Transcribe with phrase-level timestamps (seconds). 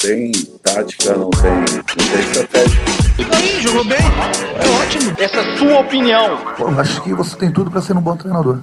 [0.00, 2.80] tem tática, não tem, não tem estratégia.
[3.18, 3.98] E aí, jogou bem?
[3.98, 5.14] É ótimo.
[5.20, 6.54] Essa é a sua opinião.
[6.56, 8.62] Pô, acho que você tem tudo para ser um bom treinador.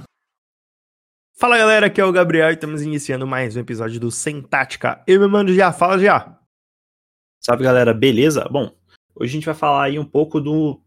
[1.40, 5.04] Fala galera, aqui é o Gabriel e estamos iniciando mais um episódio do Sem Tática.
[5.06, 6.40] Eu me mando já, fala já.
[7.40, 8.48] Salve galera, beleza?
[8.50, 8.76] Bom,
[9.16, 10.82] hoje a gente vai falar aí um pouco do.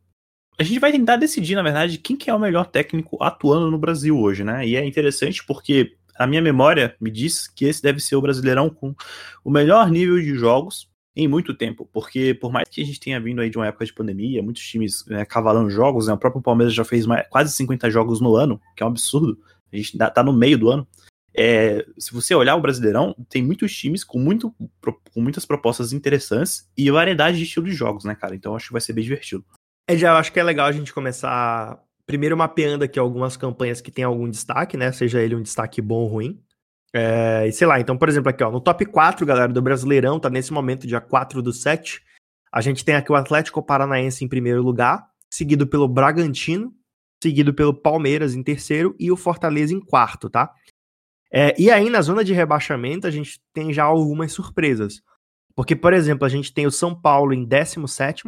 [0.58, 3.78] A gente vai tentar decidir, na verdade, quem que é o melhor técnico atuando no
[3.78, 4.66] Brasil hoje, né?
[4.66, 8.68] E é interessante porque a minha memória me diz que esse deve ser o Brasileirão
[8.68, 8.94] com
[9.42, 10.86] o melhor nível de jogos
[11.16, 13.86] em muito tempo, porque por mais que a gente tenha vindo aí de uma época
[13.86, 17.54] de pandemia, muitos times né, cavalando jogos, né, o próprio Palmeiras já fez mais, quase
[17.54, 19.40] 50 jogos no ano, que é um absurdo,
[19.72, 20.86] a gente tá no meio do ano.
[21.34, 26.68] É, se você olhar o Brasileirão, tem muitos times com, muito, com muitas propostas interessantes
[26.76, 28.34] e variedade de estilo de jogos, né, cara?
[28.34, 29.42] Então acho que vai ser bem divertido.
[29.88, 33.90] É, já acho que é legal a gente começar primeiro mapeando aqui algumas campanhas que
[33.90, 34.92] tem algum destaque, né?
[34.92, 36.42] Seja ele um destaque bom ou ruim.
[36.92, 40.18] É, e sei lá, então, por exemplo, aqui, ó, no top 4, galera, do Brasileirão,
[40.18, 42.02] tá nesse momento, dia 4 do 7.
[42.52, 46.74] A gente tem aqui o Atlético Paranaense em primeiro lugar, seguido pelo Bragantino,
[47.22, 50.52] seguido pelo Palmeiras em terceiro e o Fortaleza em quarto, tá?
[51.32, 55.00] É, e aí, na zona de rebaixamento, a gente tem já algumas surpresas.
[55.54, 58.24] Porque, por exemplo, a gente tem o São Paulo em 17,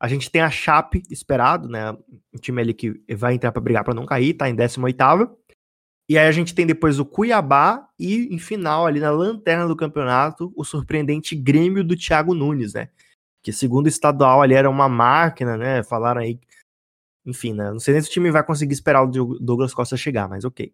[0.00, 1.92] a gente tem a Chape esperado, né?
[2.32, 4.96] Um time ali que vai entrar para brigar para não cair, tá em 18
[6.08, 9.76] E aí a gente tem depois o Cuiabá e, em final, ali na lanterna do
[9.76, 12.88] campeonato, o surpreendente Grêmio do Thiago Nunes, né?
[13.42, 15.82] Que segundo o estadual ali era uma máquina, né?
[15.82, 16.38] Falaram aí
[17.26, 17.72] enfim, né?
[17.72, 20.72] Não sei nem se o time vai conseguir esperar o Douglas Costa chegar, mas ok.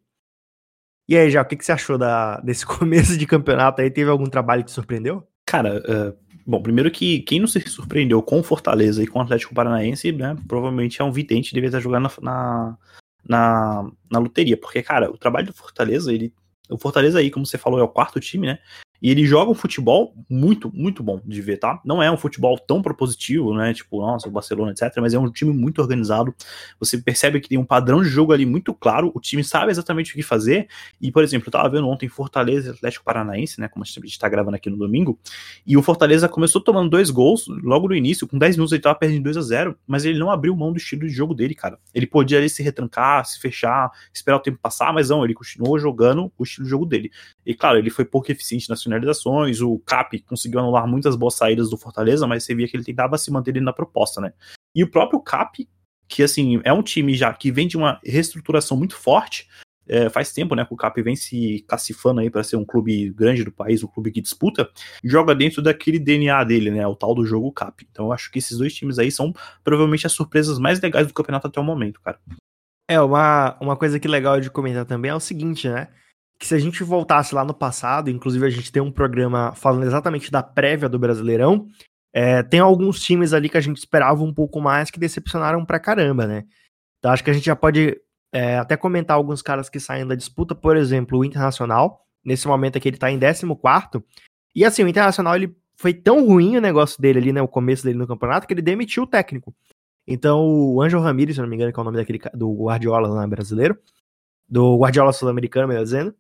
[1.08, 3.90] E aí, já, o que, que você achou da, desse começo de campeonato aí?
[3.90, 5.26] Teve algum trabalho que surpreendeu?
[5.52, 9.54] Cara, uh, bom, primeiro que quem não se surpreendeu com Fortaleza e com o Atlético
[9.54, 12.78] Paranaense, né, provavelmente é um vidente, devia estar jogando na, na,
[13.28, 16.32] na, na loteria, porque, cara, o trabalho do Fortaleza, ele
[16.70, 18.60] o Fortaleza aí, como você falou, é o quarto time, né?
[19.02, 21.80] E ele joga um futebol muito, muito bom de ver, tá?
[21.84, 23.74] Não é um futebol tão propositivo, né?
[23.74, 24.96] Tipo, nossa, o Barcelona, etc.
[24.98, 26.32] Mas é um time muito organizado.
[26.78, 29.10] Você percebe que tem um padrão de jogo ali muito claro.
[29.12, 30.68] O time sabe exatamente o que fazer.
[31.00, 33.66] E, por exemplo, eu tava vendo ontem Fortaleza Atlético Paranaense, né?
[33.66, 35.18] Como a gente tá gravando aqui no domingo.
[35.66, 38.28] E o Fortaleza começou tomando dois gols logo no início.
[38.28, 40.78] Com 10 minutos ele tava perdendo 2 a 0 Mas ele não abriu mão do
[40.78, 41.76] estilo de jogo dele, cara.
[41.92, 45.76] Ele podia ali se retrancar, se fechar, esperar o tempo passar, mas não, ele continuou
[45.76, 47.10] jogando o estilo de jogo dele.
[47.44, 51.70] E, claro, ele foi pouco eficiente nas finalizações, o Cap conseguiu anular muitas boas saídas
[51.70, 54.32] do Fortaleza, mas você via que ele tentava se manter na proposta, né?
[54.74, 55.68] E o próprio Cap,
[56.08, 59.48] que assim, é um time já que vem de uma reestruturação muito forte,
[59.88, 63.10] é, faz tempo, né, que o Cap vem se cacifando aí para ser um clube
[63.10, 64.70] grande do país, um clube que disputa,
[65.02, 67.84] joga dentro daquele DNA dele, né, o tal do jogo Cap.
[67.90, 71.14] Então eu acho que esses dois times aí são provavelmente as surpresas mais legais do
[71.14, 72.18] campeonato até o momento, cara.
[72.88, 75.88] É, uma, uma coisa que legal de comentar também é o seguinte, né,
[76.42, 79.84] que se a gente voltasse lá no passado, inclusive a gente tem um programa falando
[79.84, 81.68] exatamente da prévia do Brasileirão,
[82.12, 85.78] é, tem alguns times ali que a gente esperava um pouco mais que decepcionaram pra
[85.78, 86.44] caramba, né?
[86.98, 87.96] Então acho que a gente já pode
[88.32, 92.76] é, até comentar alguns caras que saem da disputa, por exemplo, o Internacional, nesse momento
[92.76, 93.46] aqui ele tá em 14
[94.52, 97.84] e assim, o Internacional ele foi tão ruim o negócio dele ali, né, o começo
[97.84, 99.54] dele no campeonato, que ele demitiu o técnico.
[100.08, 103.06] Então o Anjo Ramirez, se não me engano, que é o nome daquele do Guardiola
[103.06, 103.78] lá brasileiro,
[104.48, 106.12] do Guardiola sul-americano, melhor dizendo,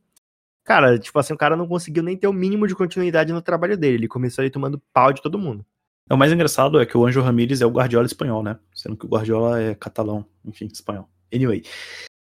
[0.64, 3.76] Cara, tipo assim, o cara não conseguiu nem ter o mínimo de continuidade no trabalho
[3.76, 3.94] dele.
[3.94, 5.64] Ele começou aí tomando pau de todo mundo.
[6.10, 8.58] O mais engraçado é que o Anjo Ramírez é o Guardiola espanhol, né?
[8.74, 11.08] Sendo que o Guardiola é catalão, enfim, espanhol.
[11.32, 11.62] Anyway.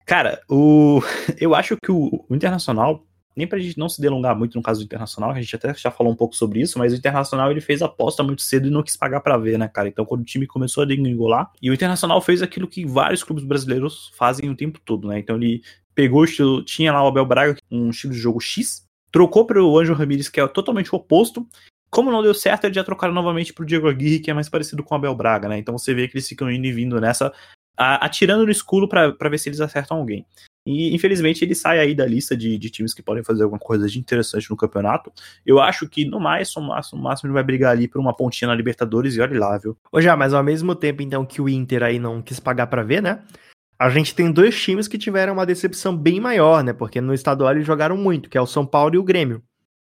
[0.06, 1.00] Cara, o...
[1.38, 3.04] eu acho que o, o Internacional,
[3.36, 5.90] nem pra gente não se delongar muito no caso do Internacional, a gente até já
[5.90, 8.82] falou um pouco sobre isso, mas o Internacional ele fez aposta muito cedo e não
[8.82, 9.88] quis pagar para ver, né, cara?
[9.88, 13.44] Então quando o time começou a degringolar, e o Internacional fez aquilo que vários clubes
[13.44, 15.18] brasileiros fazem o tempo todo, né?
[15.18, 15.62] Então ele
[15.96, 19.64] pegou o estilo, tinha lá o Abel Braga, um estilo de jogo X, trocou para
[19.64, 21.48] o Anjo Ramírez, que é totalmente o oposto.
[21.90, 24.48] Como não deu certo, eles já trocaram novamente para o Diego Aguirre, que é mais
[24.48, 25.56] parecido com o Abel Braga, né?
[25.58, 27.32] Então você vê que eles ficam indo e vindo nessa,
[27.76, 30.26] atirando no escuro para ver se eles acertam alguém.
[30.66, 33.88] E infelizmente ele sai aí da lista de, de, times que podem fazer alguma coisa
[33.88, 35.12] de interessante no campeonato.
[35.46, 38.14] Eu acho que no mais, no máximo, no máximo ele vai brigar ali por uma
[38.14, 39.78] pontinha na Libertadores e olha lá, viu?
[39.92, 42.82] Ô, já, mas ao mesmo tempo, então, que o Inter aí não quis pagar para
[42.82, 43.22] ver, né?
[43.78, 46.72] A gente tem dois times que tiveram uma decepção bem maior, né?
[46.72, 49.42] Porque no estadual eles jogaram muito, que é o São Paulo e o Grêmio.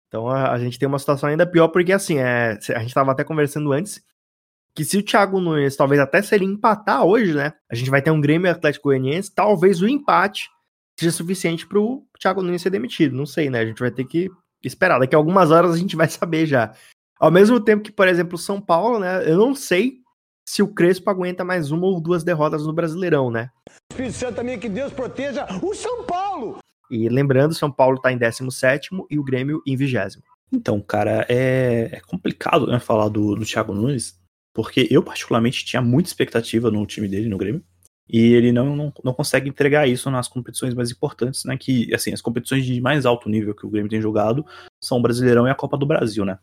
[0.08, 3.12] Então a, a gente tem uma situação ainda pior, porque assim, é, a gente estava
[3.12, 4.02] até conversando antes
[4.74, 7.52] que se o Thiago Nunes talvez até se ele empatar hoje, né?
[7.70, 10.48] A gente vai ter um Grêmio Atlético Goianiense, talvez o empate
[10.98, 13.16] seja suficiente para o Thiago Nunes ser demitido.
[13.16, 13.60] Não sei, né?
[13.60, 14.28] A gente vai ter que
[14.62, 14.98] esperar.
[14.98, 16.72] Daqui a algumas horas a gente vai saber já.
[17.18, 19.28] Ao mesmo tempo que, por exemplo, o São Paulo, né?
[19.28, 19.98] Eu não sei
[20.48, 23.50] se o Crespo aguenta mais uma ou duas derrotas no Brasileirão, né?
[23.92, 26.56] Espírito Santo também que Deus proteja o São Paulo.
[26.90, 30.22] E lembrando, São Paulo está em 17 e o Grêmio em 20.
[30.50, 34.18] Então, cara, é, é complicado né, falar do, do Thiago Nunes,
[34.54, 37.62] porque eu, particularmente, tinha muita expectativa no time dele, no Grêmio,
[38.08, 41.58] e ele não, não, não consegue entregar isso nas competições mais importantes, né?
[41.58, 44.46] Que, assim, as competições de mais alto nível que o Grêmio tem jogado
[44.82, 46.38] são o Brasileirão e a Copa do Brasil, né?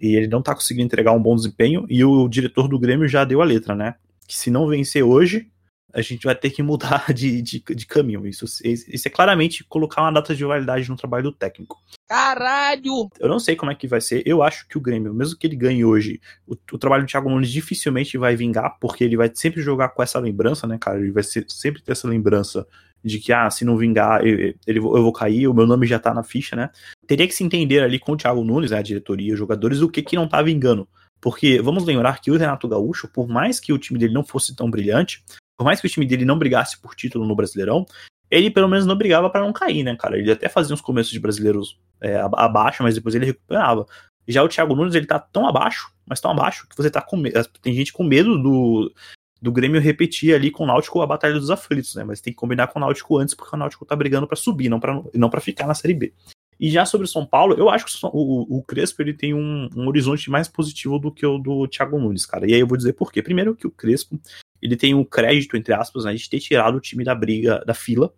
[0.00, 3.24] E ele não tá conseguindo entregar um bom desempenho, e o diretor do Grêmio já
[3.24, 3.94] deu a letra, né?
[4.26, 5.50] Que se não vencer hoje,
[5.92, 8.26] a gente vai ter que mudar de, de, de caminho.
[8.26, 11.78] Isso, isso é claramente colocar uma data de validade no trabalho do técnico.
[12.08, 13.08] Caralho!
[13.18, 14.22] Eu não sei como é que vai ser.
[14.26, 17.28] Eu acho que o Grêmio, mesmo que ele ganhe hoje, o, o trabalho do Thiago
[17.28, 20.98] Nunes dificilmente vai vingar, porque ele vai sempre jogar com essa lembrança, né, cara?
[20.98, 22.66] Ele vai ser, sempre ter essa lembrança
[23.04, 26.12] de que, ah, se não vingar, eu, eu vou cair, o meu nome já tá
[26.12, 26.70] na ficha, né?
[27.06, 29.88] Teria que se entender ali com o Thiago Nunes, né, a diretoria, os jogadores, o
[29.88, 30.88] que que não tá vingando.
[31.20, 34.54] Porque vamos lembrar que o Renato Gaúcho, por mais que o time dele não fosse
[34.54, 35.22] tão brilhante,
[35.56, 37.84] por mais que o time dele não brigasse por título no Brasileirão,
[38.30, 40.16] ele pelo menos não brigava para não cair, né, cara?
[40.16, 43.86] Ele até fazia uns começos de brasileiros é, abaixo, mas depois ele recuperava.
[44.26, 47.16] Já o Thiago Nunes, ele tá tão abaixo, mas tão abaixo, que você tá com
[47.16, 47.44] medo.
[47.60, 48.92] Tem gente com medo do,
[49.40, 52.04] do Grêmio repetir ali com o Náutico a Batalha dos Aflitos, né?
[52.04, 54.68] Mas tem que combinar com o Náutico antes, porque o Náutico tá brigando para subir,
[54.68, 56.12] não para não pra ficar na Série B.
[56.58, 59.68] E já sobre o São Paulo, eu acho que o, o Crespo ele tem um,
[59.74, 62.46] um, horizonte mais positivo do que o do Thiago Nunes, cara.
[62.46, 63.22] E aí eu vou dizer por quê.
[63.22, 64.20] Primeiro que o Crespo
[64.60, 67.72] ele tem um crédito, entre aspas, né, de ter tirado o time da briga, da
[67.72, 68.12] fila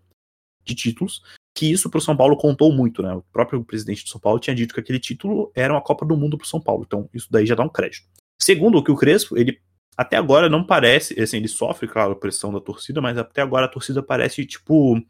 [0.64, 1.22] de títulos,
[1.56, 3.14] que isso para o São Paulo contou muito, né?
[3.14, 6.16] O próprio presidente do São Paulo tinha dito que aquele título era uma Copa do
[6.16, 8.08] Mundo para o São Paulo, então isso daí já dá um crédito.
[8.40, 9.60] Segundo, que o Crespo, ele
[9.96, 13.68] até agora não parece, assim, ele sofre, claro, pressão da torcida, mas até agora a
[13.68, 15.00] torcida parece tipo,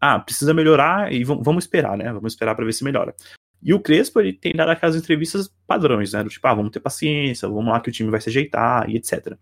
[0.00, 2.12] ah, precisa melhorar e vamos esperar, né?
[2.12, 3.14] Vamos esperar para ver se melhora.
[3.62, 6.22] E o Crespo, ele tem dado aquelas entrevistas padrões, né?
[6.24, 8.96] Do tipo, ah, vamos ter paciência, vamos lá que o time vai se ajeitar e
[8.96, 9.36] etc.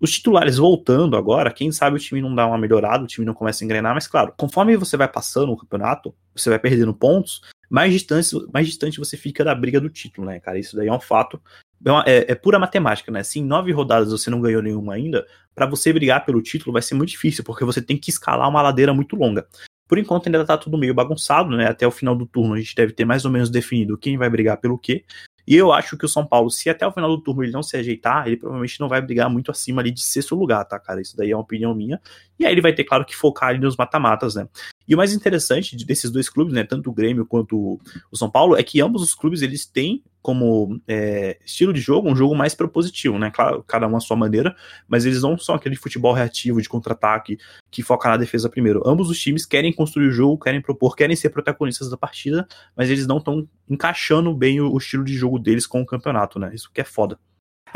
[0.00, 3.34] Os titulares voltando agora, quem sabe o time não dá uma melhorada, o time não
[3.34, 7.40] começa a engrenar, mas claro, conforme você vai passando o campeonato, você vai perdendo pontos,
[7.70, 10.58] mais distante, mais distante você fica da briga do título, né, cara?
[10.58, 11.40] Isso daí é um fato.
[11.84, 13.22] É, uma, é, é pura matemática, né?
[13.22, 16.82] Se em nove rodadas você não ganhou nenhuma ainda, para você brigar pelo título vai
[16.82, 19.46] ser muito difícil, porque você tem que escalar uma ladeira muito longa.
[19.86, 21.66] Por enquanto ainda tá tudo meio bagunçado, né?
[21.66, 24.30] Até o final do turno a gente deve ter mais ou menos definido quem vai
[24.30, 25.04] brigar pelo quê.
[25.46, 27.62] E eu acho que o São Paulo, se até o final do turno ele não
[27.62, 31.02] se ajeitar, ele provavelmente não vai brigar muito acima ali de sexto lugar, tá, cara?
[31.02, 32.00] Isso daí é uma opinião minha.
[32.38, 34.48] E aí ele vai ter, claro, que focar ali nos mata-matas, né?
[34.86, 38.56] E o mais interessante desses dois clubes, né, tanto o Grêmio quanto o São Paulo,
[38.56, 42.54] é que ambos os clubes eles têm como é, estilo de jogo um jogo mais
[42.54, 43.30] propositivo, né?
[43.30, 44.56] Claro, cada um à sua maneira,
[44.88, 47.38] mas eles não são aquele futebol reativo de contra-ataque
[47.70, 48.82] que foca na defesa primeiro.
[48.86, 52.88] Ambos os times querem construir o jogo, querem propor, querem ser protagonistas da partida, mas
[52.88, 56.50] eles não estão encaixando bem o, o estilo de jogo deles com o campeonato, né?
[56.54, 57.18] Isso que é foda.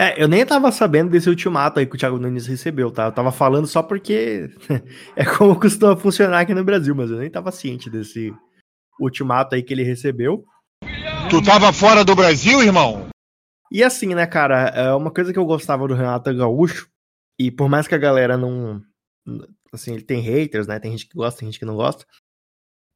[0.01, 3.07] É, eu nem tava sabendo desse ultimato aí que o Thiago Nunes recebeu, tá?
[3.07, 4.49] Eu tava falando só porque
[5.17, 8.33] é como costuma funcionar aqui no Brasil, mas eu nem tava ciente desse
[9.01, 10.45] ultimato aí que ele recebeu.
[11.29, 13.09] Tu tava fora do Brasil, irmão?
[13.73, 16.89] E assim, né, cara, é uma coisa que eu gostava do Renato Gaúcho,
[17.39, 18.81] e por mais que a galera não.
[19.73, 20.79] Assim, ele tem haters, né?
[20.79, 22.07] Tem gente que gosta, tem gente que não gosta.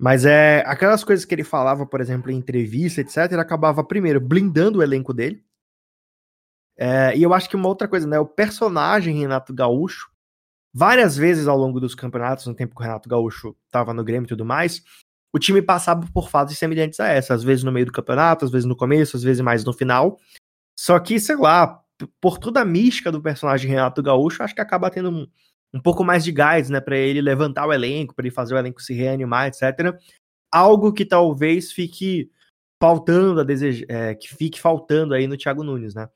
[0.00, 4.20] Mas é aquelas coisas que ele falava, por exemplo, em entrevista, etc., ele acabava primeiro
[4.20, 5.44] blindando o elenco dele,
[6.76, 8.18] é, e eu acho que uma outra coisa, né?
[8.18, 10.10] O personagem Renato Gaúcho,
[10.74, 14.26] várias vezes ao longo dos campeonatos, no tempo que o Renato Gaúcho estava no Grêmio
[14.26, 14.82] e tudo mais,
[15.32, 18.50] o time passava por fases semelhantes a essa, às vezes no meio do campeonato, às
[18.50, 20.18] vezes no começo, às vezes mais no final.
[20.78, 21.82] Só que, sei lá,
[22.20, 25.26] por toda a mística do personagem Renato Gaúcho, acho que acaba tendo um,
[25.74, 28.58] um pouco mais de gás, né, para ele levantar o elenco, para ele fazer o
[28.58, 29.96] elenco se reanimar, etc.
[30.50, 32.30] Algo que talvez fique
[32.80, 36.08] faltando a desejo, é, que fique faltando aí no Thiago Nunes, né?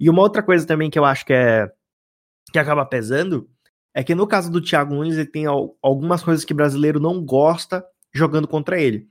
[0.00, 1.70] E uma outra coisa também que eu acho que é
[2.50, 3.48] que acaba pesando
[3.94, 7.84] é que no caso do Thiago Nunes ele tem algumas coisas que brasileiro não gosta
[8.12, 9.06] jogando contra ele.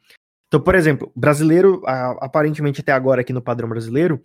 [0.47, 4.21] Então, por exemplo, brasileiro, aparentemente até agora aqui no padrão brasileiro,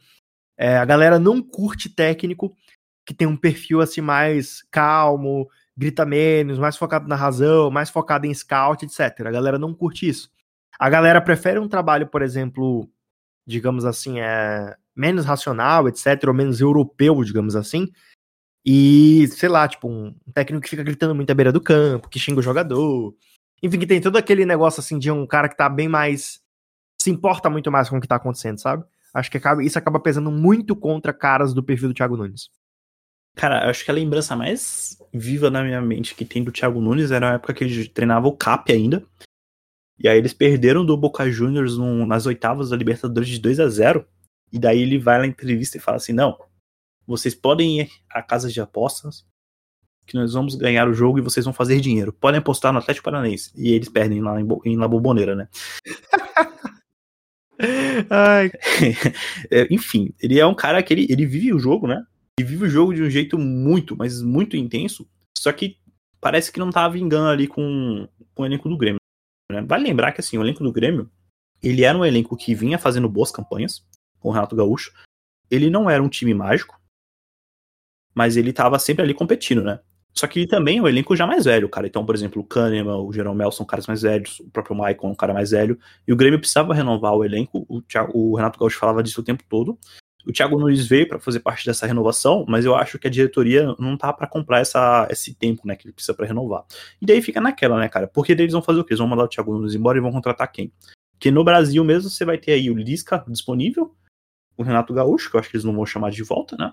[0.56, 2.56] é, a galera não curte técnico
[3.04, 8.26] que tem um perfil assim mais calmo, grita menos, mais focado na razão, mais focado
[8.26, 9.26] em scout, etc.
[9.26, 10.30] A galera não curte isso.
[10.78, 12.88] A galera prefere um trabalho, por exemplo,
[13.46, 17.90] digamos assim, é, menos racional, etc., ou menos europeu, digamos assim.
[18.64, 22.18] E, sei lá, tipo, um técnico que fica gritando muito à beira do campo, que
[22.18, 23.14] xinga o jogador.
[23.62, 26.40] Enfim, que tem todo aquele negócio assim de um cara que tá bem mais.
[27.00, 28.84] se importa muito mais com o que tá acontecendo, sabe?
[29.12, 32.50] Acho que acaba, isso acaba pesando muito contra caras do perfil do Thiago Nunes.
[33.36, 37.10] Cara, acho que a lembrança mais viva na minha mente que tem do Thiago Nunes
[37.10, 39.04] era a época que ele treinava o CAP ainda.
[39.98, 43.68] E aí eles perderam do Boca Juniors num, nas oitavas da Libertadores de 2 a
[43.68, 44.06] 0
[44.52, 46.36] E daí ele vai na entrevista e fala assim: não,
[47.06, 49.24] vocês podem ir a casas de apostas,
[50.06, 52.12] que nós vamos ganhar o jogo e vocês vão fazer dinheiro.
[52.12, 53.50] Podem apostar no Atlético Paranaense.
[53.56, 55.48] E eles perdem lá em, em La Boboneira, né?
[59.50, 62.04] É, enfim, ele é um cara que ele, ele vive o jogo, né?
[62.38, 65.08] Ele vive o jogo de um jeito muito, mas muito intenso.
[65.38, 65.76] Só que
[66.20, 68.98] parece que não tá vingando ali com, com o elenco do Grêmio.
[69.54, 69.62] Né?
[69.62, 71.11] Vale lembrar que assim, o elenco do Grêmio,
[71.62, 73.87] ele era um elenco que vinha fazendo boas campanhas
[74.18, 74.92] com o Renato Gaúcho.
[75.50, 76.80] Ele não era um time mágico,
[78.14, 79.80] mas ele tava sempre ali competindo, né?
[80.14, 81.88] Só que ele também é um elenco já mais velho, cara.
[81.88, 85.14] Então, por exemplo, o Kahneman, o Jeromel são caras mais velhos, o próprio Maicon um
[85.14, 85.76] cara mais velho.
[86.06, 87.66] E o Grêmio precisava renovar o elenco.
[87.68, 87.82] O,
[88.12, 89.76] o Renato Gaúcho falava disso o tempo todo.
[90.26, 93.75] O Thiago Nunes veio para fazer parte dessa renovação, mas eu acho que a diretoria
[93.78, 96.64] não tá para comprar essa, esse tempo, né, que ele precisa para renovar.
[97.00, 98.07] E daí fica naquela, né, cara?
[98.07, 98.93] Porque eles vão fazer o quê?
[98.93, 100.73] Eles vão mandar o Thiago Nunes embora e vão contratar quem?
[101.12, 103.95] Porque no Brasil mesmo você vai ter aí o Lisca disponível,
[104.57, 106.73] o Renato Gaúcho, que eu acho que eles não vão chamar de volta, né?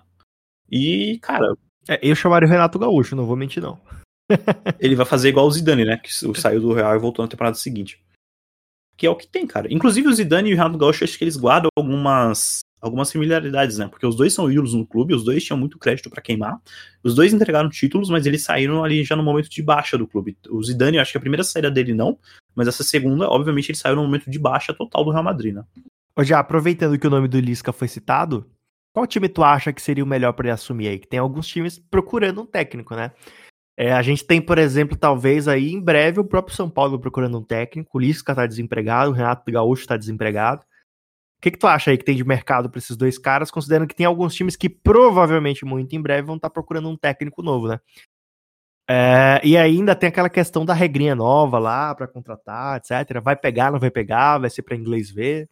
[0.70, 1.54] E, cara.
[1.88, 3.78] É, eu chamaria o Renato Gaúcho, não vou mentir, não.
[4.78, 5.96] ele vai fazer igual o Zidane, né?
[5.98, 8.02] Que saiu do Real e voltou na temporada seguinte.
[9.02, 9.66] Que é o que tem, cara.
[9.68, 13.88] Inclusive o Zidane e o Renato Gaúcho, acho que eles guardam algumas algumas familiaridades, né?
[13.88, 16.60] Porque os dois são ídolos no clube, os dois tinham muito crédito para queimar.
[17.02, 20.38] Os dois entregaram títulos, mas eles saíram ali já no momento de baixa do clube.
[20.48, 22.16] O Zidane, acho que a primeira saída dele não,
[22.54, 25.64] mas essa segunda, obviamente, ele saiu no momento de baixa total do Real Madrid, né?
[26.20, 28.48] Já aproveitando que o nome do Lisca foi citado,
[28.92, 30.98] qual time tu acha que seria o melhor para ele assumir aí?
[31.00, 33.10] Que tem alguns times procurando um técnico, né?
[33.76, 37.38] É, a gente tem, por exemplo, talvez aí em breve o próprio São Paulo procurando
[37.38, 40.62] um técnico, o Lisca tá desempregado, o Renato Gaúcho tá desempregado.
[40.62, 43.88] O que, que tu acha aí que tem de mercado para esses dois caras, considerando
[43.88, 47.42] que tem alguns times que provavelmente muito em breve vão estar tá procurando um técnico
[47.42, 47.80] novo, né?
[48.88, 53.20] É, e ainda tem aquela questão da regrinha nova lá para contratar, etc.
[53.22, 55.48] Vai pegar, não vai pegar, vai ser para inglês ver.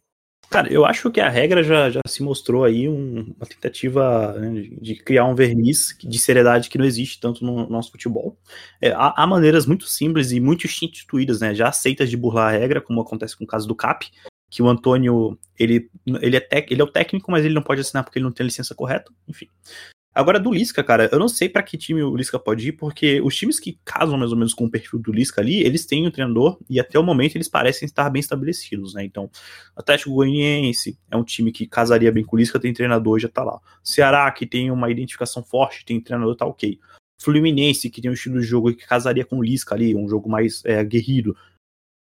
[0.49, 4.67] Cara, eu acho que a regra já, já se mostrou aí um, uma tentativa né,
[4.81, 8.37] de criar um verniz de seriedade que não existe tanto no, nosso futebol.
[8.81, 12.57] É, há, há, maneiras muito simples e muito instituídas, né, já aceitas de burlar a
[12.57, 14.11] regra, como acontece com o caso do CAP,
[14.49, 17.79] que o Antônio, ele, ele, é, tec, ele é o técnico, mas ele não pode
[17.79, 19.47] assinar porque ele não tem a licença correta, enfim.
[20.13, 23.21] Agora, do Lisca, cara, eu não sei para que time o Lisca pode ir, porque
[23.21, 26.05] os times que casam mais ou menos com o perfil do Lisca ali, eles têm
[26.05, 29.05] um treinador e até o momento eles parecem estar bem estabelecidos, né?
[29.05, 29.29] Então,
[29.73, 33.41] Atlético Goianiense é um time que casaria bem com o Lisca, tem treinador, já tá
[33.41, 33.61] lá.
[33.81, 36.77] Ceará, que tem uma identificação forte, tem treinador, tá ok.
[37.17, 40.29] Fluminense, que tem um estilo de jogo que casaria com o Lisca ali, um jogo
[40.29, 41.37] mais é, aguerrido,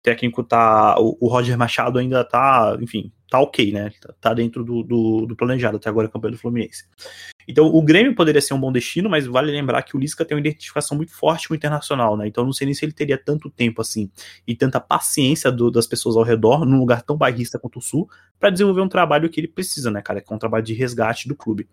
[0.01, 0.95] técnico tá.
[0.99, 3.91] O, o, Roger Machado ainda tá, enfim, tá ok, né?
[4.01, 6.85] Tá, tá dentro do, do, do, planejado até agora campanha do Fluminense.
[7.47, 10.35] Então o Grêmio poderia ser um bom destino, mas vale lembrar que o Lisca tem
[10.35, 12.27] uma identificação muito forte com o internacional, né?
[12.27, 14.11] Então não sei nem se ele teria tanto tempo assim
[14.47, 18.09] e tanta paciência do, das pessoas ao redor, num lugar tão bairrista quanto o Sul,
[18.39, 20.21] para desenvolver um trabalho que ele precisa, né, cara?
[20.21, 21.67] Que é um trabalho de resgate do clube.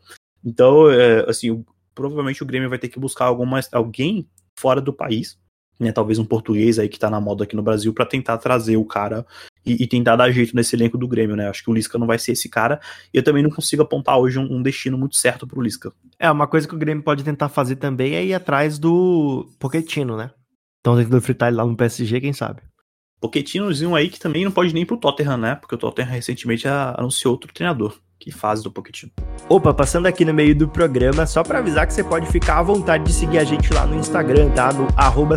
[0.45, 5.39] Então, é, assim, provavelmente o Grêmio vai ter que buscar alguma, alguém fora do país
[5.79, 8.77] né, talvez um português aí que tá na moda aqui no Brasil para tentar trazer
[8.77, 9.25] o cara
[9.65, 11.49] e, e, tentar dar jeito nesse elenco do Grêmio, né?
[11.49, 12.81] Acho que o Lisca não vai ser esse cara
[13.13, 15.93] e eu também não consigo apontar hoje um, um destino muito certo pro Lisca.
[16.19, 20.17] É, uma coisa que o Grêmio pode tentar fazer também é ir atrás do Pochettino,
[20.17, 20.31] né?
[20.81, 22.63] Então tentando fritar ele lá no PSG, quem sabe?
[23.21, 25.55] Pochettinozinho aí que também não pode nem pro Tottenham, né?
[25.57, 27.97] Porque o Tottenham recentemente anunciou outro treinador.
[28.21, 29.13] Que fase do Pochettino.
[29.49, 32.63] Opa, passando aqui no meio do programa, só para avisar que você pode ficar à
[32.63, 34.73] vontade de seguir a gente lá no Instagram, tá?
[34.73, 35.37] No arroba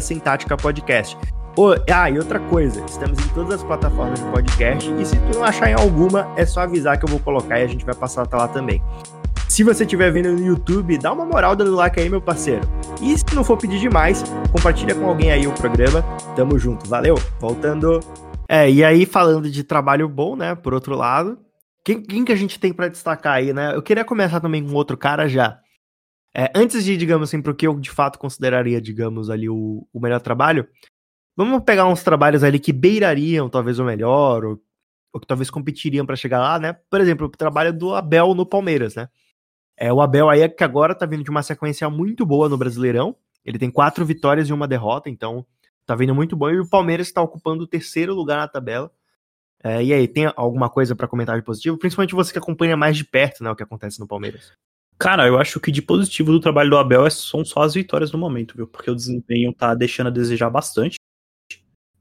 [0.62, 1.18] Podcast.
[1.58, 5.38] Oh, ah, e outra coisa, estamos em todas as plataformas de podcast e se tu
[5.38, 7.94] não achar em alguma, é só avisar que eu vou colocar e a gente vai
[7.94, 8.82] passar até lá também.
[9.52, 12.62] Se você estiver vendo no YouTube, dá uma moral dando like aí, meu parceiro.
[13.02, 16.02] E se não for pedir demais, compartilha com alguém aí o programa.
[16.38, 17.16] Tamo junto, valeu.
[17.38, 18.00] Voltando.
[18.48, 21.38] É, e aí falando de trabalho bom, né, por outro lado,
[21.84, 23.76] quem, quem que a gente tem para destacar aí, né?
[23.76, 25.60] Eu queria começar também com outro cara já.
[26.34, 30.00] É, antes de, digamos assim, pro que eu de fato consideraria, digamos, ali o, o
[30.00, 30.66] melhor trabalho,
[31.36, 34.62] vamos pegar uns trabalhos ali que beirariam talvez o melhor, ou,
[35.14, 36.78] ou que talvez competiriam para chegar lá, né?
[36.90, 39.10] Por exemplo, o trabalho do Abel no Palmeiras, né?
[39.82, 42.56] É, o Abel aí é que agora tá vindo de uma sequência muito boa no
[42.56, 43.16] Brasileirão.
[43.44, 45.44] Ele tem quatro vitórias e uma derrota, então
[45.88, 46.52] tá vindo muito bom.
[46.52, 48.92] E o Palmeiras está ocupando o terceiro lugar na tabela.
[49.64, 51.80] É, e aí, tem alguma coisa para comentar de positivo?
[51.80, 54.52] Principalmente você que acompanha mais de perto né, o que acontece no Palmeiras.
[55.00, 58.12] Cara, eu acho que de positivo do trabalho do Abel é, são só as vitórias
[58.12, 58.68] no momento, viu?
[58.68, 61.00] Porque o desempenho tá deixando a desejar bastante.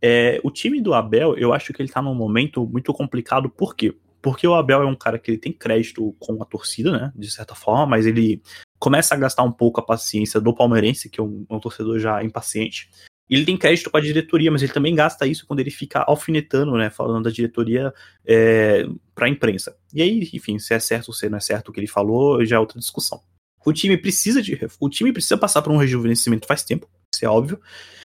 [0.02, 3.74] É, o time do Abel, eu acho que ele tá num momento muito complicado, por
[3.74, 3.96] quê?
[4.22, 7.12] Porque o Abel é um cara que ele tem crédito com a torcida, né?
[7.16, 8.42] De certa forma, mas ele
[8.78, 12.22] começa a gastar um pouco a paciência do palmeirense, que é um, um torcedor já
[12.22, 12.90] impaciente.
[13.28, 16.72] Ele tem crédito com a diretoria, mas ele também gasta isso quando ele fica alfinetando,
[16.76, 16.90] né?
[16.90, 17.94] Falando da diretoria
[18.26, 18.84] é,
[19.14, 19.76] para a imprensa.
[19.94, 22.44] E aí, enfim, se é certo ou se não é certo o que ele falou,
[22.44, 23.20] já é outra discussão.
[23.64, 24.58] O time precisa de.
[24.80, 26.88] O time precisa passar por um rejuvenescimento faz tempo.
[27.14, 27.60] Isso é óbvio.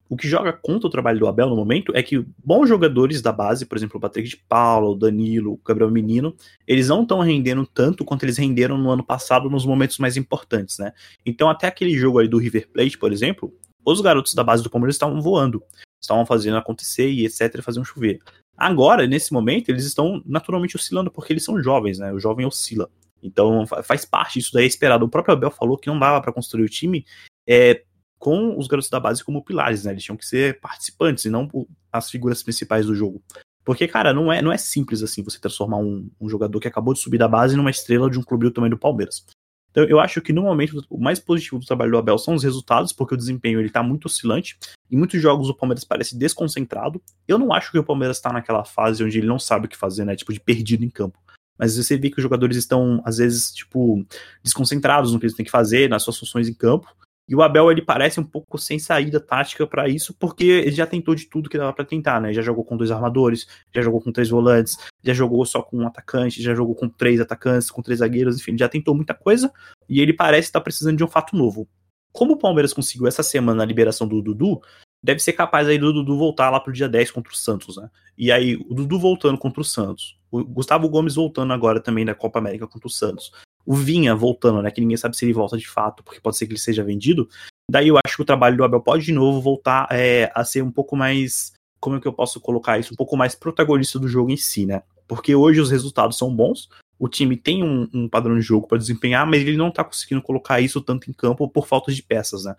[0.09, 3.33] O que joga contra o trabalho do Abel no momento é que bons jogadores da
[3.33, 7.21] base, por exemplo, o Patrick de Paula, o Danilo, o Gabriel Menino, eles não estão
[7.21, 10.93] rendendo tanto quanto eles renderam no ano passado nos momentos mais importantes, né?
[11.25, 13.53] Então, até aquele jogo aí do River Plate, por exemplo,
[13.85, 15.63] os garotos da base do Palmeiras estavam voando,
[16.03, 18.21] estavam fazendo acontecer e etc, faziam chover.
[18.57, 22.13] Agora, nesse momento, eles estão naturalmente oscilando porque eles são jovens, né?
[22.13, 22.89] O jovem oscila.
[23.23, 25.07] Então faz parte, isso daí é esperado.
[25.07, 27.07] O próprio Abel falou que não dava para construir o time
[27.49, 27.83] é,
[28.25, 29.93] com os garotos da base como pilares, né?
[29.93, 31.47] Eles tinham que ser participantes e não
[31.93, 33.23] as figuras principais do jogo.
[33.63, 36.95] Porque, cara, não é, não é simples assim você transformar um, um jogador que acabou
[36.95, 39.27] de subir da base numa estrela de um clube do tamanho do Palmeiras.
[39.71, 42.43] Então, eu acho que no momento o mais positivo do trabalho do Abel são os
[42.43, 44.57] resultados, porque o desempenho ele tá muito oscilante.
[44.91, 47.03] Em muitos jogos o Palmeiras parece desconcentrado.
[47.29, 49.77] Eu não acho que o Palmeiras está naquela fase onde ele não sabe o que
[49.77, 50.17] fazer, né?
[50.17, 51.19] Tipo, de perdido em campo.
[51.59, 54.03] Mas você vê que os jogadores estão, às vezes, tipo,
[54.43, 56.89] desconcentrados no que eles têm que fazer, nas suas funções em campo.
[57.27, 60.87] E o Abel, ele parece um pouco sem saída tática para isso, porque ele já
[60.87, 62.33] tentou de tudo que dava para tentar, né?
[62.35, 65.87] Já jogou com dois armadores, já jogou com três volantes, já jogou só com um
[65.87, 69.51] atacante, já jogou com três atacantes, com três zagueiros, enfim, já tentou muita coisa
[69.89, 71.67] e ele parece estar precisando de um fato novo.
[72.13, 74.61] Como o Palmeiras conseguiu essa semana a liberação do Dudu,
[75.03, 77.91] deve ser capaz aí do Dudu voltar lá pro dia 10 contra o Santos, né?
[78.17, 82.15] E aí, o Dudu voltando contra o Santos, o Gustavo Gomes voltando agora também da
[82.15, 83.33] Copa América contra o Santos,
[83.67, 84.71] o Vinha voltando, né?
[84.71, 87.29] Que ninguém sabe se ele volta de fato, porque pode ser que ele seja vendido.
[87.71, 90.63] Daí eu acho que o trabalho do Abel pode de novo voltar é, a ser
[90.63, 91.53] um pouco mais.
[91.81, 92.93] Como é que eu posso colocar isso?
[92.93, 94.83] Um pouco mais protagonista do jogo em si, né?
[95.07, 96.69] Porque hoje os resultados são bons,
[96.99, 100.23] o time tem um, um padrão de jogo para desempenhar, mas ele não tá conseguindo
[100.23, 102.55] colocar isso tanto em campo por falta de peças, né?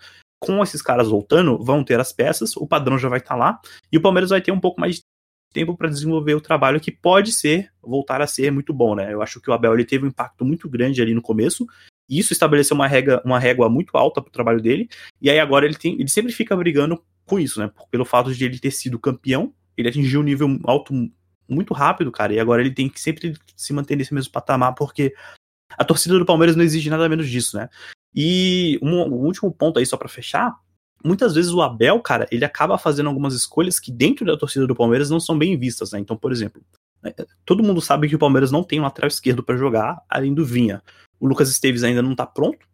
[0.45, 3.59] com esses caras voltando, vão ter as peças, o padrão já vai estar tá lá,
[3.91, 5.03] e o Palmeiras vai ter um pouco mais de
[5.55, 9.13] tempo para desenvolver o trabalho que pode ser, voltar a ser muito bom, né?
[9.13, 11.65] Eu acho que o Abel ele teve um impacto muito grande ali no começo,
[12.09, 14.89] e isso estabeleceu uma régua, uma régua muito alta para o trabalho dele,
[15.21, 17.71] e aí agora ele, tem, ele sempre fica brigando com isso, né?
[17.89, 20.93] Pelo fato de ele ter sido campeão, ele atingiu um nível alto
[21.47, 25.13] muito rápido, cara, e agora ele tem que sempre se manter nesse mesmo patamar, porque
[25.77, 27.69] a torcida do Palmeiras não exige nada menos disso, né?
[28.13, 30.53] E um, um último ponto aí, só para fechar.
[31.05, 34.75] Muitas vezes o Abel, cara, ele acaba fazendo algumas escolhas que dentro da torcida do
[34.75, 35.99] Palmeiras não são bem vistas, né?
[35.99, 36.63] Então, por exemplo,
[37.03, 37.13] né,
[37.45, 40.43] todo mundo sabe que o Palmeiras não tem um lateral esquerdo para jogar, além do
[40.43, 40.81] Vinha.
[41.19, 42.65] O Lucas Esteves ainda não tá pronto,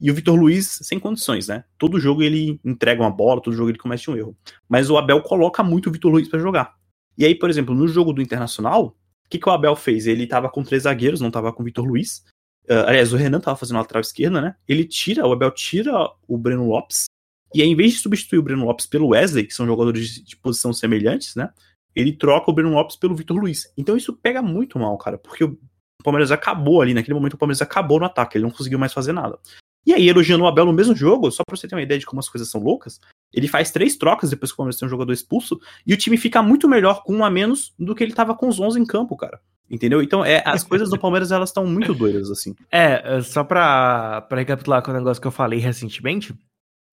[0.00, 1.64] e o Vitor Luiz sem condições, né?
[1.78, 4.36] Todo jogo ele entrega uma bola, todo jogo ele comete um erro.
[4.68, 6.74] Mas o Abel coloca muito o Vitor Luiz para jogar.
[7.16, 10.06] E aí, por exemplo, no jogo do Internacional, o que, que o Abel fez?
[10.06, 12.24] Ele tava com três zagueiros, não tava com o Vitor Luiz.
[12.68, 14.56] Uh, aliás, o Renan tava fazendo a lateral esquerda, né?
[14.68, 15.92] Ele tira, o Abel tira
[16.28, 17.05] o Breno Lopes.
[17.54, 20.24] E aí, em vez de substituir o Breno Lopes pelo Wesley, que são jogadores de,
[20.24, 21.50] de posição semelhantes, né?
[21.94, 23.72] Ele troca o Breno Lopes pelo Vitor Luiz.
[23.76, 25.58] Então isso pega muito mal, cara, porque o
[26.04, 29.12] Palmeiras acabou ali, naquele momento o Palmeiras acabou no ataque, ele não conseguiu mais fazer
[29.12, 29.38] nada.
[29.86, 32.04] E aí, elogiando o Abel no mesmo jogo, só pra você ter uma ideia de
[32.04, 33.00] como as coisas são loucas,
[33.32, 36.16] ele faz três trocas depois que o Palmeiras tem um jogador expulso, e o time
[36.16, 38.84] fica muito melhor com um a menos do que ele tava com os 11 em
[38.84, 39.40] campo, cara.
[39.70, 40.02] Entendeu?
[40.02, 42.54] Então, é, as coisas do Palmeiras, elas estão muito doidas, assim.
[42.70, 46.34] É, só pra, pra recapitular com o negócio que eu falei recentemente,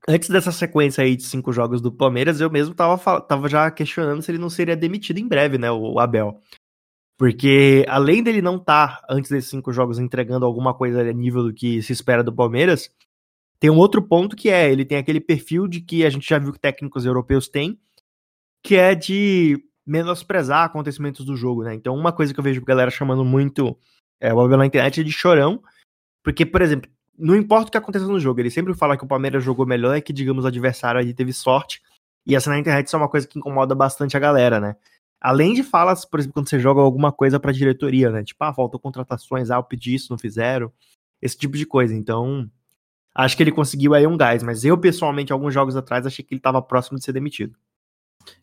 [0.08, 4.22] antes dessa sequência aí de cinco jogos do Palmeiras, eu mesmo tava, tava já questionando
[4.22, 6.42] se ele não seria demitido em breve, né, o Abel.
[7.18, 11.44] Porque, além dele não estar, tá, antes desses cinco jogos, entregando alguma coisa a nível
[11.44, 12.90] do que se espera do Palmeiras,
[13.60, 16.38] tem um outro ponto que é, ele tem aquele perfil de que a gente já
[16.38, 17.80] viu que técnicos europeus têm,
[18.62, 21.74] que é de menosprezar acontecimentos do jogo, né?
[21.74, 23.78] Então, uma coisa que eu vejo galera chamando muito
[24.20, 25.62] é, o Abel na internet é de chorão,
[26.24, 29.08] porque, por exemplo, não importa o que aconteça no jogo, ele sempre fala que o
[29.08, 31.82] Palmeiras jogou melhor e que, digamos, o adversário ali teve sorte,
[32.26, 34.76] e essa na internet isso é uma coisa que incomoda bastante a galera, né?
[35.20, 38.24] Além de falas, por exemplo, quando você joga alguma coisa pra diretoria, né?
[38.24, 40.72] Tipo, ah, faltou contratações, ah, eu pedi isso, não fizeram.
[41.22, 41.96] Esse tipo de coisa.
[41.96, 42.50] Então,
[43.16, 46.34] acho que ele conseguiu aí um gás, mas eu, pessoalmente, alguns jogos atrás, achei que
[46.34, 47.56] ele tava próximo de ser demitido.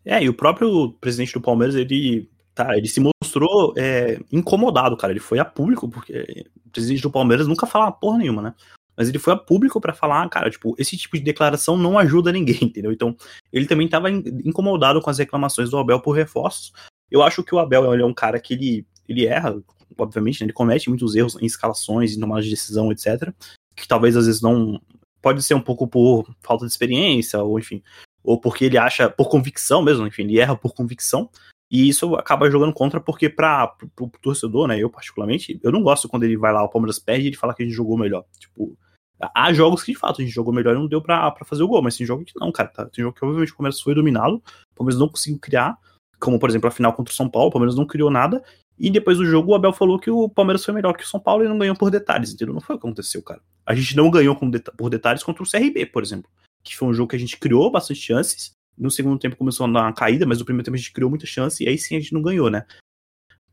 [0.04, 5.12] É, e o próprio presidente do Palmeiras, ele, tá, ele se mostrou é, incomodado, cara.
[5.12, 8.54] Ele foi a público, porque o presidente do Palmeiras nunca fala porra nenhuma, né?
[8.96, 12.32] Mas ele foi a público para falar, cara, tipo, esse tipo de declaração não ajuda
[12.32, 12.92] ninguém, entendeu?
[12.92, 13.16] Então,
[13.52, 16.72] ele também estava incomodado com as reclamações do Abel por reforços.
[17.10, 19.56] Eu acho que o Abel é um cara que ele, ele erra,
[19.96, 20.46] obviamente, né?
[20.46, 23.32] ele comete muitos erros em escalações, em tomadas de decisão, etc.
[23.76, 24.80] Que talvez às vezes não.
[25.22, 27.82] Pode ser um pouco por falta de experiência, ou enfim,
[28.24, 31.28] ou porque ele acha por convicção mesmo, enfim, ele erra por convicção.
[31.70, 36.08] E isso acaba jogando contra, porque para o torcedor, né, eu particularmente, eu não gosto
[36.08, 38.24] quando ele vai lá, o Palmeiras perde e ele fala que a gente jogou melhor.
[38.38, 38.76] Tipo,
[39.20, 41.68] há jogos que de fato a gente jogou melhor e não deu pra, fazer o
[41.68, 42.68] gol, mas tem jogo que não, cara.
[42.70, 42.86] Tá?
[42.86, 45.78] Tem jogo que obviamente o Palmeiras foi dominado, o Palmeiras não conseguiu criar,
[46.18, 48.42] como por exemplo a final contra o São Paulo, o Palmeiras não criou nada,
[48.76, 51.20] e depois do jogo o Abel falou que o Palmeiras foi melhor que o São
[51.20, 52.54] Paulo e não ganhou por detalhes, entendeu?
[52.54, 53.40] Não foi o que aconteceu, cara.
[53.64, 56.28] A gente não ganhou por detalhes contra o CRB, por exemplo.
[56.64, 58.52] que foi um jogo que a gente criou bastante chances.
[58.80, 61.10] No segundo tempo começou a dar uma caída, mas no primeiro tempo a gente criou
[61.10, 62.64] muita chance e aí sim a gente não ganhou, né?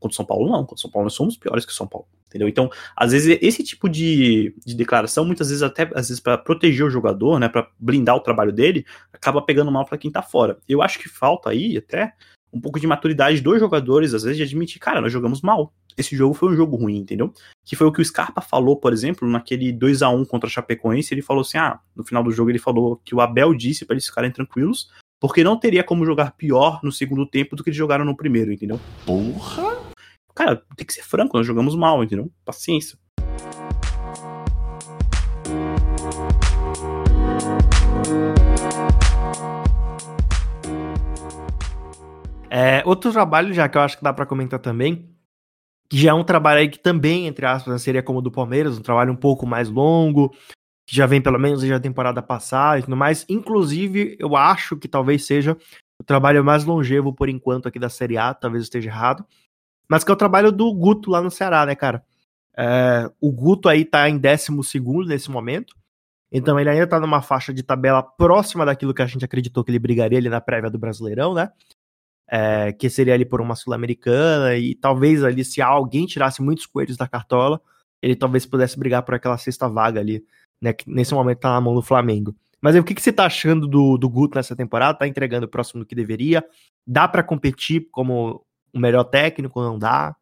[0.00, 0.60] Contra o São Paulo, não.
[0.60, 2.08] Contra o São Paulo nós somos piores que o São Paulo.
[2.28, 2.48] Entendeu?
[2.48, 6.84] Então, às vezes, esse tipo de, de declaração, muitas vezes, até às vezes, para proteger
[6.84, 7.48] o jogador, né?
[7.48, 10.58] para blindar o trabalho dele, acaba pegando mal para quem tá fora.
[10.68, 12.14] Eu acho que falta aí até
[12.52, 15.72] um pouco de maturidade dos jogadores, às vezes, de admitir, cara, nós jogamos mal.
[15.96, 17.32] Esse jogo foi um jogo ruim, entendeu?
[17.64, 20.50] Que foi o que o Scarpa falou, por exemplo, naquele 2 a 1 contra a
[20.50, 23.84] Chapecoense, ele falou assim: "Ah, no final do jogo ele falou que o Abel disse
[23.84, 24.88] para eles ficarem tranquilos,
[25.20, 28.52] porque não teria como jogar pior no segundo tempo do que eles jogaram no primeiro,
[28.52, 28.80] entendeu?
[29.04, 29.76] Porra!
[30.34, 32.30] Cara, tem que ser franco, nós jogamos mal, entendeu?
[32.44, 32.96] Paciência.
[42.50, 45.10] É, outro trabalho, já que eu acho que dá para comentar também,
[45.88, 48.78] que já é um trabalho aí que também, entre aspas, seria como o do Palmeiras,
[48.78, 50.32] um trabalho um pouco mais longo,
[50.88, 53.26] que já vem pelo menos desde a temporada passada e tudo mais.
[53.28, 55.54] Inclusive, eu acho que talvez seja
[56.00, 59.22] o trabalho mais longevo por enquanto aqui da Série A, talvez esteja errado,
[59.86, 62.02] mas que é o trabalho do Guto lá no Ceará, né, cara?
[62.56, 64.48] É, o Guto aí tá em 12
[65.06, 65.76] nesse momento,
[66.32, 69.70] então ele ainda tá numa faixa de tabela próxima daquilo que a gente acreditou que
[69.70, 71.52] ele brigaria ali na prévia do Brasileirão, né?
[72.26, 76.96] É, que seria ali por uma Sul-Americana, e talvez ali, se alguém tirasse muitos coelhos
[76.96, 77.60] da cartola,
[78.00, 80.24] ele talvez pudesse brigar por aquela sexta vaga ali
[80.60, 82.34] né, que nesse momento tá na mão do Flamengo.
[82.60, 84.98] Mas aí, o que, que você tá achando do, do Guto nessa temporada?
[84.98, 86.44] Tá entregando próximo do que deveria?
[86.86, 89.62] Dá para competir como o melhor técnico?
[89.62, 90.16] Não dá?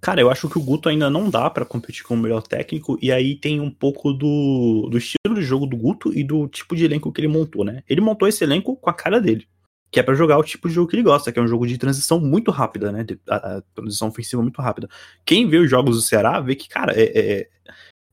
[0.00, 2.98] Cara, eu acho que o Guto ainda não dá para competir como o melhor técnico,
[3.00, 6.74] e aí tem um pouco do, do estilo de jogo do Guto e do tipo
[6.74, 7.82] de elenco que ele montou, né?
[7.88, 9.46] Ele montou esse elenco com a cara dele,
[9.90, 11.66] que é para jogar o tipo de jogo que ele gosta, que é um jogo
[11.68, 13.04] de transição muito rápida, né?
[13.04, 14.88] De, a, a, transição ofensiva muito rápida.
[15.24, 17.48] Quem vê os jogos do Ceará vê que, cara, é, é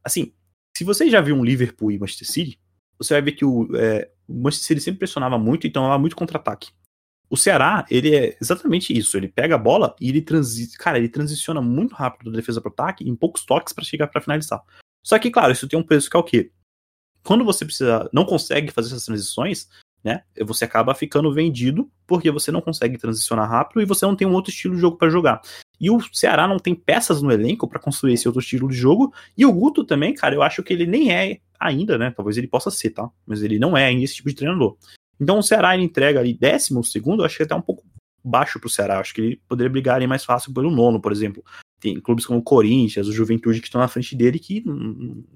[0.03, 0.31] assim,
[0.75, 2.59] se você já viu um Liverpool e Manchester City,
[2.97, 6.15] você vai ver que o, é, o Manchester City sempre pressionava muito, então era muito
[6.15, 6.71] contra-ataque.
[7.29, 9.17] O Ceará, ele é exatamente isso.
[9.17, 12.71] Ele pega a bola e ele transi cara, ele transiciona muito rápido da defesa para
[12.71, 14.61] ataque em poucos toques para chegar para finalizar.
[15.03, 16.51] Só que, claro, isso tem um preço que é o quê?
[17.23, 19.67] Quando você precisa, não consegue fazer essas transições,
[20.03, 20.23] né?
[20.41, 24.33] Você acaba ficando vendido porque você não consegue transicionar rápido e você não tem um
[24.33, 25.41] outro estilo de jogo para jogar.
[25.79, 29.13] E o Ceará não tem peças no elenco para construir esse outro estilo de jogo.
[29.37, 32.11] E o Guto também, cara, eu acho que ele nem é ainda, né?
[32.11, 33.09] Talvez ele possa ser, tá?
[33.25, 34.77] Mas ele não é ainda esse tipo de treinador.
[35.19, 37.83] Então o Ceará ele entrega ali décimo segundo, eu acho que é até um pouco
[38.23, 38.95] baixo pro Ceará.
[38.95, 41.43] Eu acho que ele poderia brigar ali mais fácil pelo nono, por exemplo.
[41.79, 44.63] Tem clubes como o Corinthians, o Juventude que estão na frente dele que,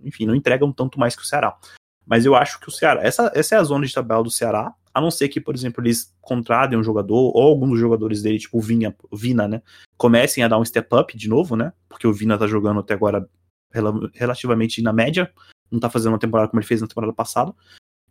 [0.04, 1.58] enfim, não entregam tanto mais que o Ceará.
[2.06, 4.74] Mas eu acho que o Ceará, essa, essa é a zona de tabela do Ceará,
[4.98, 8.40] a não ser que, por exemplo, eles contratem um jogador, ou algum dos jogadores dele,
[8.40, 9.62] tipo o Vinha, Vina, né,
[9.96, 12.96] comecem a dar um step up de novo, né, porque o Vina tá jogando até
[12.96, 13.30] agora
[14.16, 15.32] relativamente na média,
[15.70, 17.54] não tá fazendo uma temporada como ele fez na temporada passada,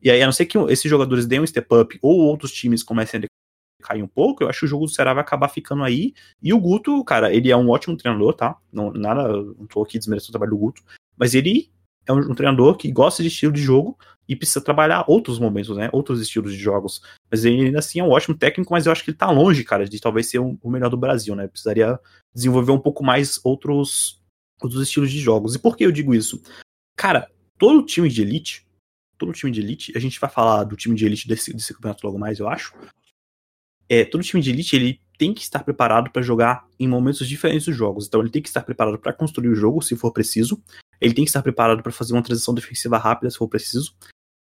[0.00, 2.84] e aí, a não ser que esses jogadores deem um step up, ou outros times
[2.84, 5.82] comecem a cair um pouco, eu acho que o jogo do Ceará vai acabar ficando
[5.82, 9.82] aí, e o Guto, cara, ele é um ótimo treinador, tá, não, nada, não tô
[9.82, 10.82] aqui desmerecendo o trabalho do Guto,
[11.16, 11.68] mas ele
[12.06, 15.76] é um, um, treinador que gosta de estilo de jogo e precisa trabalhar outros momentos,
[15.76, 15.88] né?
[15.92, 17.02] Outros estilos de jogos.
[17.30, 19.62] Mas ele ainda assim é um ótimo técnico, mas eu acho que ele tá longe,
[19.64, 21.46] cara, de talvez ser um, o melhor do Brasil, né?
[21.46, 21.98] Precisaria
[22.34, 24.20] desenvolver um pouco mais outros,
[24.60, 25.54] outros estilos de jogos.
[25.54, 26.40] E por que eu digo isso?
[26.96, 28.66] Cara, todo time de elite,
[29.18, 32.06] todo time de elite, a gente vai falar do time de elite desse, desse campeonato
[32.06, 32.74] logo mais, eu acho.
[33.88, 37.66] É, todo time de elite, ele tem que estar preparado para jogar em momentos diferentes
[37.66, 38.06] dos jogos.
[38.06, 40.62] Então ele tem que estar preparado para construir o jogo, se for preciso.
[41.00, 43.94] Ele tem que estar preparado para fazer uma transição defensiva rápida, se for preciso.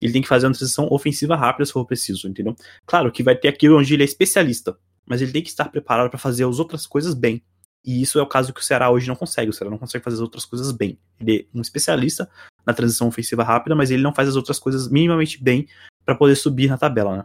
[0.00, 2.56] Ele tem que fazer uma transição ofensiva rápida, se for preciso, entendeu?
[2.86, 6.08] Claro que vai ter aquilo onde ele é especialista, mas ele tem que estar preparado
[6.08, 7.42] para fazer as outras coisas bem.
[7.84, 9.50] E isso é o caso que o Ceará hoje não consegue.
[9.50, 10.98] O Ceará não consegue fazer as outras coisas bem.
[11.18, 12.30] Ele é um especialista
[12.66, 15.66] na transição ofensiva rápida, mas ele não faz as outras coisas minimamente bem
[16.04, 17.24] para poder subir na tabela, né?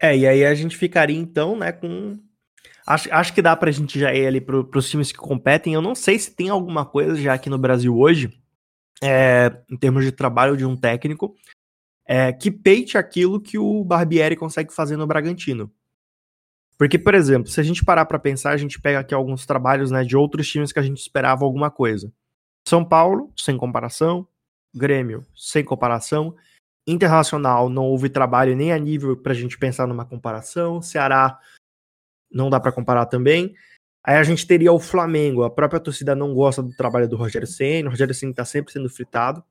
[0.00, 2.18] É, e aí a gente ficaria então, né, com
[2.86, 5.72] Acho, acho que dá pra gente já ir ali pro, pros times que competem.
[5.72, 8.38] Eu não sei se tem alguma coisa já aqui no Brasil hoje,
[9.02, 11.34] é, em termos de trabalho de um técnico,
[12.06, 15.72] é, que peite aquilo que o Barbieri consegue fazer no Bragantino.
[16.76, 19.90] Porque, por exemplo, se a gente parar para pensar, a gente pega aqui alguns trabalhos
[19.90, 22.12] né, de outros times que a gente esperava alguma coisa.
[22.66, 24.26] São Paulo, sem comparação.
[24.74, 26.34] Grêmio, sem comparação.
[26.86, 30.82] Internacional, não houve trabalho nem a nível para a gente pensar numa comparação.
[30.82, 31.38] Ceará,
[32.34, 33.54] não dá para comparar também.
[34.02, 37.46] Aí a gente teria o Flamengo, a própria torcida não gosta do trabalho do Rogério
[37.48, 39.42] Senna, o Rogério Senna está sempre sendo fritado.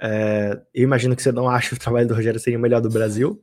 [0.00, 2.88] É, eu imagino que você não acha o trabalho do Rogério Senna o melhor do
[2.88, 3.42] Brasil.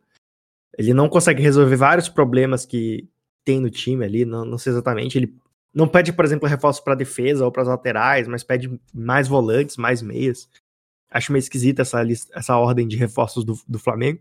[0.77, 3.09] Ele não consegue resolver vários problemas que
[3.43, 5.17] tem no time ali, não, não sei exatamente.
[5.17, 5.35] Ele
[5.73, 9.75] não pede, por exemplo, reforços para defesa ou para as laterais, mas pede mais volantes,
[9.75, 10.49] mais meias.
[11.09, 12.01] Acho meio esquisita essa,
[12.33, 14.19] essa ordem de reforços do, do Flamengo.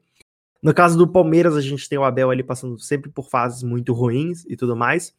[0.62, 3.92] No caso do Palmeiras, a gente tem o Abel ali passando sempre por fases muito
[3.92, 5.14] ruins e tudo mais.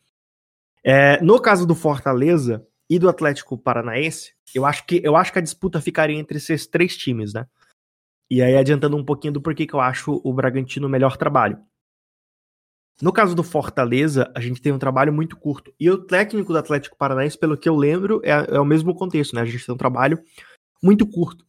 [0.84, 5.40] É, no caso do Fortaleza e do Atlético Paranaense, eu acho que eu acho que
[5.40, 7.46] a disputa ficaria entre esses três times, né?
[8.30, 11.58] E aí, adiantando um pouquinho do porquê que eu acho o Bragantino o melhor trabalho.
[13.02, 15.72] No caso do Fortaleza, a gente tem um trabalho muito curto.
[15.80, 19.36] E o técnico do Atlético Paranaense, pelo que eu lembro, é, é o mesmo contexto,
[19.36, 19.42] né?
[19.42, 20.20] A gente tem um trabalho
[20.82, 21.46] muito curto.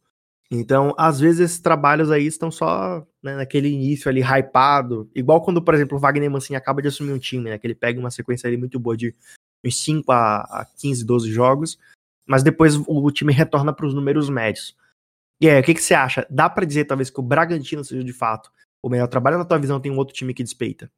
[0.51, 5.09] Então, às vezes, esses trabalhos aí estão só né, naquele início ali, hypado.
[5.13, 7.57] Igual quando, por exemplo, o Wagner Mancini acaba de assumir um time, né?
[7.59, 9.13] Que ele pega uma sequência ali muito boa de
[9.63, 11.77] uns 5 a, a 15, 12 jogos.
[12.27, 14.75] Mas depois o time retorna para os números médios.
[15.39, 16.25] E aí, o que, que você acha?
[16.29, 19.59] Dá para dizer, talvez, que o Bragantino seja de fato o melhor trabalho na tua
[19.59, 20.91] visão tem um outro time que despeita?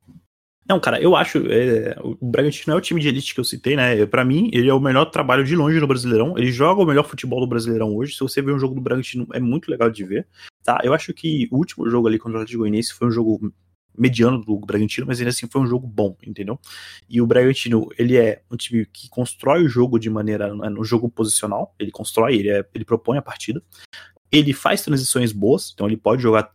[0.71, 1.37] Não, cara, eu acho.
[1.49, 4.05] É, o Bragantino é o time de elite que eu citei, né?
[4.05, 6.37] Para mim, ele é o melhor trabalho de longe no Brasileirão.
[6.37, 8.13] Ele joga o melhor futebol do Brasileirão hoje.
[8.13, 10.25] Se você ver um jogo do Bragantino, é muito legal de ver.
[10.63, 10.79] Tá?
[10.81, 13.53] Eu acho que o último jogo ali contra o Atlético Goianiense foi um jogo
[13.97, 16.57] mediano do Bragantino, mas ainda assim foi um jogo bom, entendeu?
[17.09, 20.85] E o Bragantino, ele é um time que constrói o jogo de maneira né, no
[20.85, 23.61] jogo posicional, ele constrói, ele, é, ele propõe a partida.
[24.31, 26.49] Ele faz transições boas, então ele pode jogar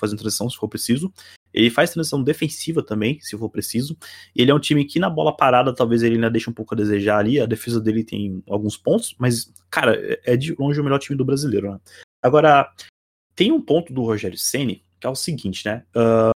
[0.00, 1.12] fazendo transição se for preciso.
[1.54, 3.96] Ele faz transição defensiva também, se for preciso.
[4.34, 6.76] Ele é um time que na bola parada talvez ele ainda deixe um pouco a
[6.76, 7.40] desejar ali.
[7.40, 11.24] A defesa dele tem alguns pontos, mas, cara, é de longe o melhor time do
[11.24, 11.80] brasileiro, né?
[12.20, 12.68] Agora,
[13.36, 15.84] tem um ponto do Rogério Ceni que é o seguinte, né?
[15.94, 16.30] Uh,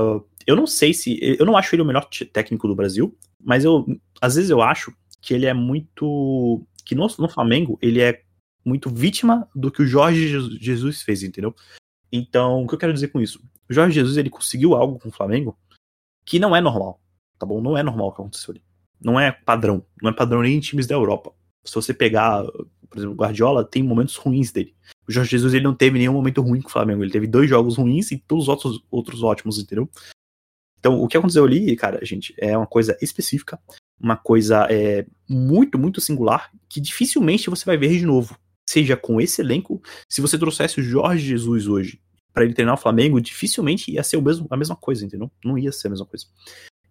[0.00, 1.18] uh, eu não sei se.
[1.38, 3.84] Eu não acho ele o melhor técnico do Brasil, mas eu.
[4.22, 6.66] Às vezes eu acho que ele é muito.
[6.82, 8.22] Que no, no Flamengo ele é
[8.64, 11.54] muito vítima do que o Jorge Jesus fez, entendeu?
[12.10, 13.38] Então, o que eu quero dizer com isso?
[13.68, 15.56] O Jorge Jesus ele conseguiu algo com o Flamengo
[16.24, 17.00] que não é normal,
[17.38, 17.60] tá bom?
[17.60, 18.62] Não é normal o que aconteceu ali.
[19.00, 19.84] Não é padrão.
[20.02, 21.32] Não é padrão nem em times da Europa.
[21.64, 22.44] Se você pegar,
[22.88, 24.74] por exemplo, o Guardiola, tem momentos ruins dele.
[25.06, 27.02] O Jorge Jesus ele não teve nenhum momento ruim com o Flamengo.
[27.02, 29.88] Ele teve dois jogos ruins e todos os outros, outros ótimos, entendeu?
[30.78, 33.58] Então, o que aconteceu ali, cara, gente, é uma coisa específica,
[34.00, 39.20] uma coisa é, muito, muito singular, que dificilmente você vai ver de novo seja com
[39.20, 42.00] esse elenco, se você trouxesse o Jorge Jesus hoje
[42.36, 45.32] para ele treinar o Flamengo, dificilmente ia ser o mesmo, a mesma coisa, entendeu?
[45.42, 46.26] Não ia ser a mesma coisa.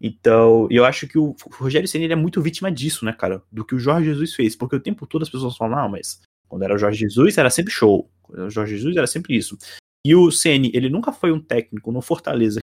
[0.01, 3.43] Então, eu acho que o Rogério Senna é muito vítima disso, né, cara?
[3.51, 4.55] Do que o Jorge Jesus fez.
[4.55, 7.51] Porque o tempo todo as pessoas falam, não, mas quando era o Jorge Jesus era
[7.51, 8.10] sempre show.
[8.27, 9.55] O Jorge Jesus era sempre isso.
[10.03, 12.60] E o Ceni, ele nunca foi um técnico no Fortaleza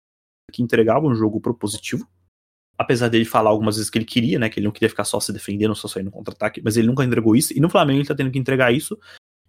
[0.52, 2.08] que entregava um jogo propositivo
[2.82, 5.20] apesar dele falar algumas vezes que ele queria, né, que ele não queria ficar só
[5.20, 8.08] se defendendo, só sair no contra-ataque, mas ele nunca entregou isso, e no Flamengo ele
[8.08, 8.98] tá tendo que entregar isso,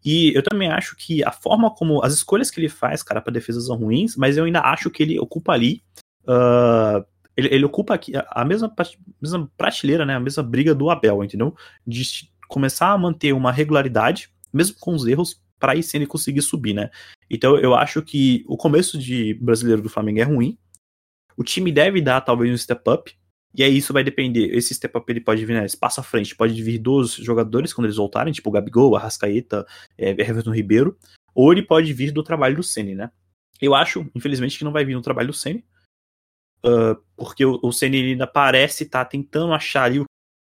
[0.04, 3.32] e eu também acho que a forma como, as escolhas que ele faz, cara, para
[3.32, 5.82] defesa são ruins, mas eu ainda acho que ele ocupa ali,
[6.24, 7.04] uh,
[7.36, 8.72] ele, ele, ocupa aqui a mesma,
[9.20, 11.54] mesma prateleira, né, a mesma briga do Abel, entendeu?
[11.86, 16.42] De começar a manter uma regularidade, mesmo com os erros, para aí sim ele conseguir
[16.42, 16.90] subir, né?
[17.30, 20.58] Então eu acho que o começo de brasileiro do Flamengo é ruim,
[21.36, 23.16] o time deve dar talvez um step up,
[23.54, 24.54] e aí isso vai depender.
[24.56, 27.86] Esse step up ele pode vir, né, espaço à frente, pode vir dos jogadores quando
[27.86, 29.66] eles voltarem, tipo o Gabigol, a Rascaeta,
[29.98, 30.96] é, Everton Ribeiro,
[31.34, 33.10] ou ele pode vir do trabalho do Ceni, né?
[33.60, 35.64] Eu acho, infelizmente, que não vai vir no trabalho do Ceni,
[36.64, 40.04] uh, porque o, o Ceni ainda parece estar tá tentando achar ali o,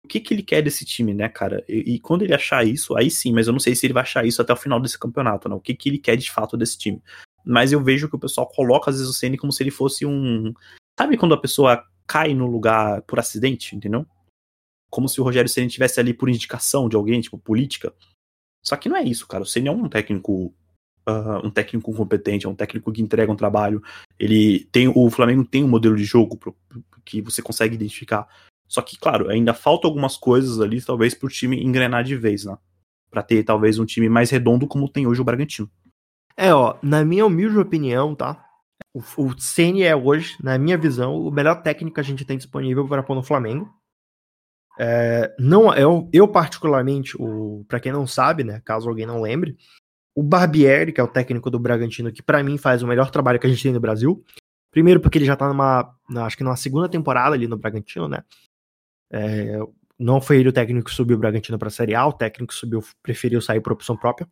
[0.04, 1.64] o, que, que ele quer desse time, né, cara?
[1.68, 4.02] E, e, quando ele achar isso, aí sim, mas eu não sei se ele vai
[4.02, 5.54] achar isso até o final desse campeonato, né?
[5.54, 7.02] O que, que ele quer de fato desse time.
[7.44, 10.04] Mas eu vejo que o pessoal coloca às vezes o Ceni como se ele fosse
[10.06, 10.52] um.
[10.98, 14.05] Sabe quando a pessoa cai no lugar por acidente, entendeu?
[14.90, 17.94] Como se o Rogério Ceni estivesse ali por indicação de alguém, tipo, política.
[18.66, 19.44] Só que não é isso, cara.
[19.44, 20.53] O Ceni é um técnico
[21.09, 23.83] Uh, um técnico competente, é um técnico que entrega um trabalho.
[24.18, 26.55] Ele tem o Flamengo tem um modelo de jogo pro,
[27.07, 28.29] que você consegue identificar.
[28.68, 32.57] Só que, claro, ainda falta algumas coisas ali, talvez, pro time engrenar de vez, né?
[33.11, 35.70] Pra ter talvez um time mais redondo como tem hoje o Bragantino.
[36.37, 38.49] É, ó, na minha humilde opinião, tá?
[38.92, 42.37] O, o Ceni é hoje, na minha visão, o melhor técnico que a gente tem
[42.37, 43.72] disponível para pôr no Flamengo.
[44.79, 47.16] É, não, eu, eu particularmente,
[47.68, 49.57] para quem não sabe, né, caso alguém não lembre,
[50.14, 53.38] o Barbieri, que é o técnico do Bragantino, que para mim faz o melhor trabalho
[53.38, 54.24] que a gente tem no Brasil.
[54.70, 58.24] Primeiro porque ele já tá numa, acho que numa segunda temporada ali no Bragantino, né?
[59.12, 59.59] É,
[60.00, 62.52] não foi ele o técnico que subiu o Bragantino para a Série A, o técnico
[62.52, 64.26] que subiu preferiu sair por opção própria.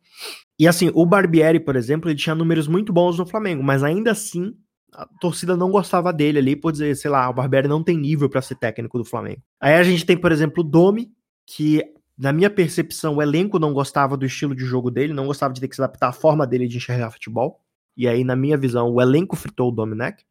[0.57, 4.11] E assim, o Barbieri, por exemplo, ele tinha números muito bons no Flamengo, mas ainda
[4.11, 4.55] assim
[4.91, 8.27] a torcida não gostava dele ali por dizer, sei lá, o Barbieri não tem nível
[8.27, 9.43] para ser técnico do Flamengo.
[9.61, 11.11] Aí a gente tem, por exemplo, o Domi,
[11.45, 11.83] que
[12.17, 15.61] na minha percepção o elenco não gostava do estilo de jogo dele, não gostava de
[15.61, 17.61] ter que se adaptar à forma dele de enxergar futebol.
[17.95, 20.25] E aí, na minha visão, o elenco fritou o Domenech.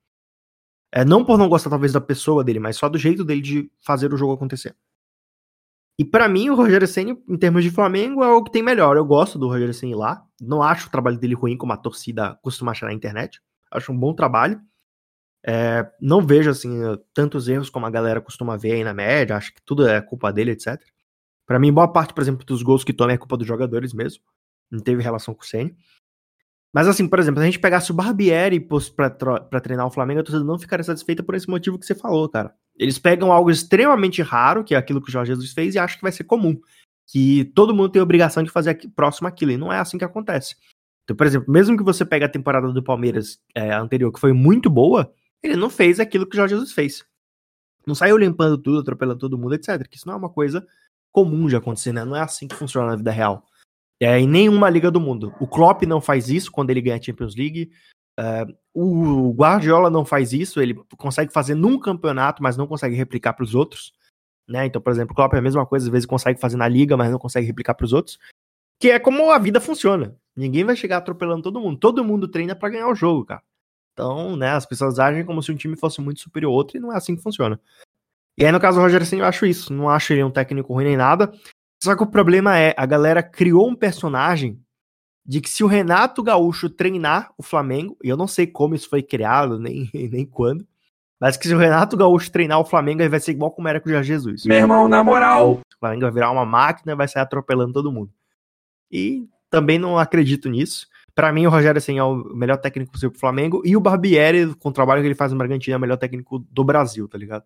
[0.91, 3.71] É, não por não gostar talvez da pessoa dele, mas só do jeito dele de
[3.79, 4.75] fazer o jogo acontecer.
[5.99, 8.97] E para mim, o Rogério Ceni, em termos de Flamengo, é o que tem melhor.
[8.97, 10.25] Eu gosto do Rogério Ceni lá.
[10.41, 13.41] Não acho o trabalho dele ruim, como a torcida costuma achar na internet.
[13.71, 14.61] Acho um bom trabalho.
[15.45, 16.81] É, não vejo assim
[17.13, 19.37] tantos erros como a galera costuma ver aí na média.
[19.37, 20.81] Acho que tudo é culpa dele, etc.
[21.45, 24.23] Para mim, boa parte, por exemplo, dos gols que toma é culpa dos jogadores mesmo.
[24.71, 25.77] Não teve relação com o Ceni.
[26.73, 30.23] Mas assim, por exemplo, se a gente pegasse o Barbieri pra treinar o Flamengo, a
[30.23, 32.55] torcida não ficaria satisfeita por esse motivo que você falou, cara.
[32.79, 35.97] Eles pegam algo extremamente raro, que é aquilo que o Jorge Jesus fez, e acham
[35.97, 36.59] que vai ser comum.
[37.07, 40.05] Que todo mundo tem a obrigação de fazer próximo aquilo, e não é assim que
[40.05, 40.55] acontece.
[41.05, 44.33] Então, por exemplo, mesmo que você pegue a temporada do Palmeiras é, anterior, que foi
[44.33, 45.13] muito boa,
[45.43, 47.05] ele não fez aquilo que o Jorge Jesus fez.
[47.87, 49.89] Não saiu limpando tudo, atropelando todo mundo, etc.
[49.89, 50.67] Que isso não é uma coisa
[51.11, 52.05] comum de acontecer, né?
[52.05, 53.47] Não é assim que funciona na vida real.
[54.01, 55.35] É, em nenhuma liga do mundo.
[55.41, 57.73] O Klopp não faz isso quando ele ganha a Champions League.
[58.19, 60.61] Uh, o Guardiola não faz isso.
[60.61, 63.93] Ele consegue fazer num campeonato, mas não consegue replicar para os outros.
[64.49, 64.67] Né?
[64.67, 66.97] Então, por exemplo, o Klopp é a mesma coisa, às vezes consegue fazer na liga,
[66.97, 68.19] mas não consegue replicar para os outros.
[68.81, 70.17] Que é como a vida funciona.
[70.37, 71.79] Ninguém vai chegar atropelando todo mundo.
[71.79, 73.43] Todo mundo treina para ganhar o jogo, cara.
[73.93, 76.81] Então, né, as pessoas agem como se um time fosse muito superior ao outro e
[76.81, 77.61] não é assim que funciona.
[78.39, 79.73] E aí, no caso do Roger eu acho isso.
[79.73, 81.33] Não acho ele um técnico ruim nem nada.
[81.83, 84.63] Só que o problema é, a galera criou um personagem
[85.29, 88.89] de que se o Renato Gaúcho treinar o Flamengo, e eu não sei como isso
[88.89, 90.67] foi criado, nem, nem quando,
[91.21, 93.79] mas que se o Renato Gaúcho treinar o Flamengo, ele vai ser igual como era
[93.79, 94.47] com o Jorge Jesus.
[94.47, 95.55] Meu irmão, na moral.
[95.55, 98.11] O Flamengo vai virar uma máquina e vai sair atropelando todo mundo.
[98.91, 100.87] E também não acredito nisso.
[101.15, 103.61] Para mim, o Rogério assim, é o melhor técnico possível pro Flamengo.
[103.65, 106.39] E o Barbieri, com o trabalho que ele faz no Bragantino, é o melhor técnico
[106.39, 107.45] do Brasil, tá ligado?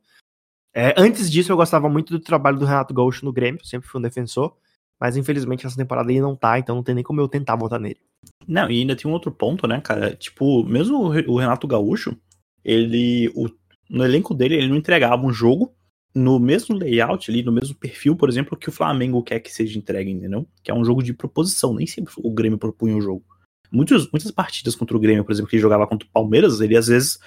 [0.75, 3.99] É, antes disso, eu gostava muito do trabalho do Renato Gaúcho no Grêmio, sempre fui
[3.99, 4.55] um defensor,
[5.03, 7.81] mas infelizmente essa temporada ele não tá, então não tem nem como eu tentar votar
[7.81, 7.99] nele.
[8.47, 10.15] Não, e ainda tem um outro ponto, né, cara?
[10.15, 12.17] Tipo, mesmo o Renato Gaúcho,
[12.65, 13.29] ele.
[13.35, 13.49] O,
[13.91, 15.75] no elenco dele, ele não entregava um jogo
[16.15, 19.77] no mesmo layout ali, no mesmo perfil, por exemplo, que o Flamengo quer que seja
[19.77, 20.47] entregue, entendeu?
[20.63, 23.25] Que é um jogo de proposição, nem sempre o Grêmio propunha o jogo.
[23.73, 26.77] Muitos, muitas partidas contra o Grêmio, por exemplo, que ele jogava contra o Palmeiras, ele
[26.77, 27.19] às vezes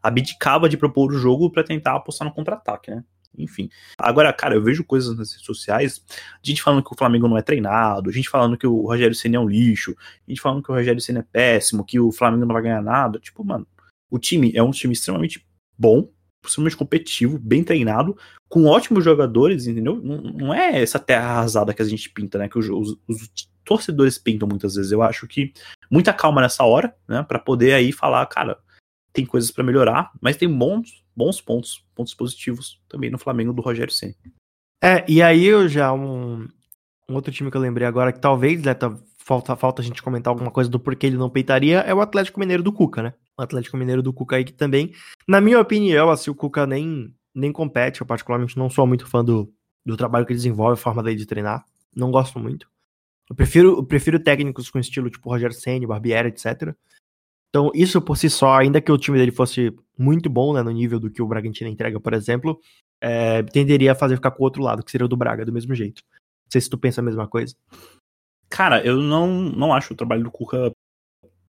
[0.00, 3.02] abdicava de propor o jogo para tentar apostar no contra-ataque, né?
[3.36, 3.68] Enfim.
[3.98, 6.04] Agora, cara, eu vejo coisas nas redes sociais,
[6.42, 9.40] gente falando que o Flamengo não é treinado, gente falando que o Rogério Senna é
[9.40, 12.62] um lixo, gente falando que o Rogério Senna é péssimo, que o Flamengo não vai
[12.62, 13.18] ganhar nada.
[13.18, 13.66] Tipo, mano,
[14.10, 15.44] o time é um time extremamente
[15.76, 16.08] bom,
[16.44, 18.16] extremamente competitivo, bem treinado,
[18.48, 20.00] com ótimos jogadores, entendeu?
[20.02, 22.48] Não, não é essa terra arrasada que a gente pinta, né?
[22.48, 23.30] Que os, os, os
[23.64, 24.92] torcedores pintam muitas vezes.
[24.92, 25.52] Eu acho que
[25.90, 27.24] muita calma nessa hora, né?
[27.26, 28.58] Para poder aí falar, cara,
[29.14, 33.62] tem coisas para melhorar, mas tem bons, bons pontos, pontos positivos também no Flamengo do
[33.62, 34.14] Rogério Senna.
[34.82, 36.48] É, e aí eu já um,
[37.08, 40.02] um outro time que eu lembrei agora que talvez né, tá, falta, falta a gente
[40.02, 43.14] comentar alguma coisa do porquê ele não peitaria é o Atlético Mineiro do Cuca, né?
[43.38, 44.92] O Atlético Mineiro do Cuca aí que também,
[45.26, 49.24] na minha opinião, assim, o Cuca nem, nem compete, eu particularmente não sou muito fã
[49.24, 49.50] do,
[49.86, 52.68] do trabalho que ele desenvolve, a forma dele de treinar, não gosto muito.
[53.30, 56.74] Eu prefiro, eu prefiro técnicos com estilo tipo Rogério Senna, Barbieri, etc.
[57.54, 60.72] Então, isso por si só, ainda que o time dele fosse muito bom, né, no
[60.72, 62.58] nível do que o Bragantino entrega, por exemplo,
[63.00, 65.52] é, tenderia a fazer ficar com o outro lado, que seria o do Braga, do
[65.52, 66.02] mesmo jeito.
[66.12, 67.54] Não sei se tu pensa a mesma coisa.
[68.50, 70.72] Cara, eu não, não acho o trabalho do Cuca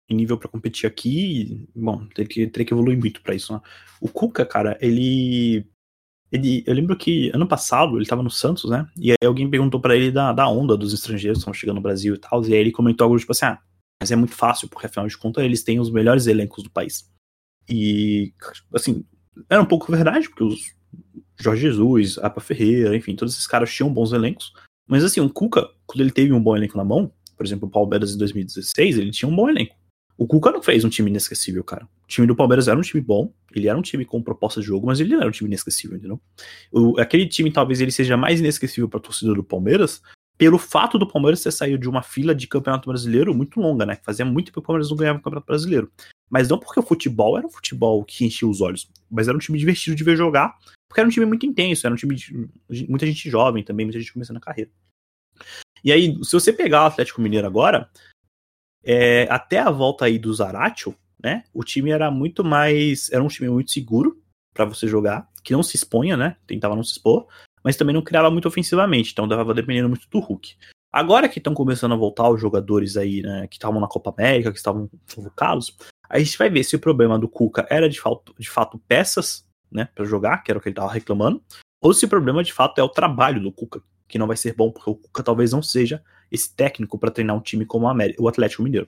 [0.10, 1.66] em nível para competir aqui.
[1.74, 3.62] Bom, teria que, teria que evoluir muito para isso, né?
[4.02, 5.66] O Cuca, cara, ele.
[6.30, 8.86] Ele, eu lembro que ano passado ele tava no Santos, né?
[8.98, 11.82] E aí alguém perguntou para ele da, da onda dos estrangeiros que estão chegando no
[11.82, 12.44] Brasil e tal.
[12.44, 13.62] E aí ele comentou algo tipo assim: ah,
[14.02, 17.12] mas é muito fácil, porque afinal de contas eles têm os melhores elencos do país.
[17.70, 18.34] E,
[18.74, 19.06] assim,
[19.50, 20.76] era um pouco verdade, porque os
[21.40, 24.54] Jorge Jesus, Apa Ferreira, enfim, todos esses caras tinham bons elencos.
[24.88, 27.72] Mas, assim, o Cuca, quando ele teve um bom elenco na mão, por exemplo, o
[27.72, 29.76] Palmeiras em 2016, ele tinha um bom elenco.
[30.18, 31.86] O Cuca não fez um time inesquecível, cara.
[32.04, 34.68] O time do Palmeiras era um time bom, ele era um time com proposta de
[34.68, 36.22] jogo, mas ele não era um time inesquecível, entendeu?
[36.72, 40.02] O, aquele time talvez ele seja mais inesquecível para a torcida do Palmeiras,
[40.38, 43.98] pelo fato do Palmeiras ter saído de uma fila de campeonato brasileiro muito longa, né?
[44.04, 45.92] Fazia muito que o Palmeiras não ganhava o campeonato brasileiro.
[46.30, 49.40] Mas não porque o futebol era um futebol que enchia os olhos, mas era um
[49.40, 50.58] time divertido de ver jogar,
[50.90, 52.50] porque era um time muito intenso, era um time de
[52.90, 54.72] muita gente jovem também, muita gente começando a carreira.
[55.84, 57.90] E aí, se você pegar o Atlético Mineiro agora,
[58.84, 61.44] é, até a volta aí do Zaratio, né?
[61.54, 63.12] O time era muito mais.
[63.12, 64.22] Era um time muito seguro
[64.54, 66.38] para você jogar, que não se exponha, né?
[66.48, 67.28] Tentava não se expor,
[67.66, 70.56] mas também não criava muito ofensivamente, então dava dependendo muito do Hulk.
[70.94, 74.52] Agora que estão começando a voltar os jogadores aí, né, que estavam na Copa América,
[74.52, 75.76] que estavam convocados,
[76.08, 79.44] a gente vai ver se o problema do Cuca era de fato, de fato peças,
[79.72, 81.42] né, para jogar, que era o que ele estava reclamando,
[81.82, 84.54] ou se o problema de fato é o trabalho do Cuca, que não vai ser
[84.54, 87.88] bom, porque o Cuca talvez não seja esse técnico para treinar um time como
[88.20, 88.88] o Atlético Mineiro.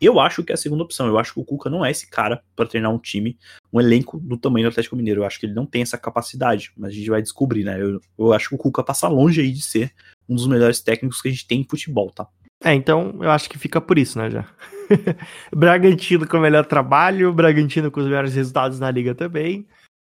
[0.00, 1.06] Eu acho que é a segunda opção.
[1.06, 3.38] Eu acho que o Cuca não é esse cara para treinar um time,
[3.72, 5.20] um elenco do tamanho do Atlético Mineiro.
[5.20, 7.80] Eu acho que ele não tem essa capacidade, mas a gente vai descobrir, né?
[7.80, 9.92] Eu, eu acho que o Cuca passa longe aí de ser
[10.28, 12.26] um dos melhores técnicos que a gente tem em futebol, tá?
[12.62, 14.46] É, então eu acho que fica por isso, né, já.
[15.54, 19.66] Bragantino com o melhor trabalho, Bragantino com os melhores resultados na liga também.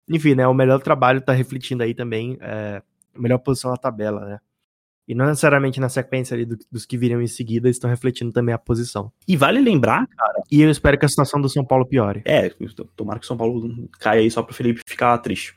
[0.09, 2.81] Enfim, né, o melhor trabalho tá refletindo aí também é,
[3.15, 4.39] a melhor posição na tabela, né?
[5.09, 8.55] E não necessariamente na sequência ali do, dos que viriam em seguida estão refletindo também
[8.55, 9.13] a posição.
[9.27, 10.43] E vale lembrar, cara.
[10.51, 12.23] E eu espero que a situação do São Paulo piore.
[12.25, 12.51] É,
[12.97, 15.55] tomara que o São Paulo caia aí só pro Felipe ficar triste.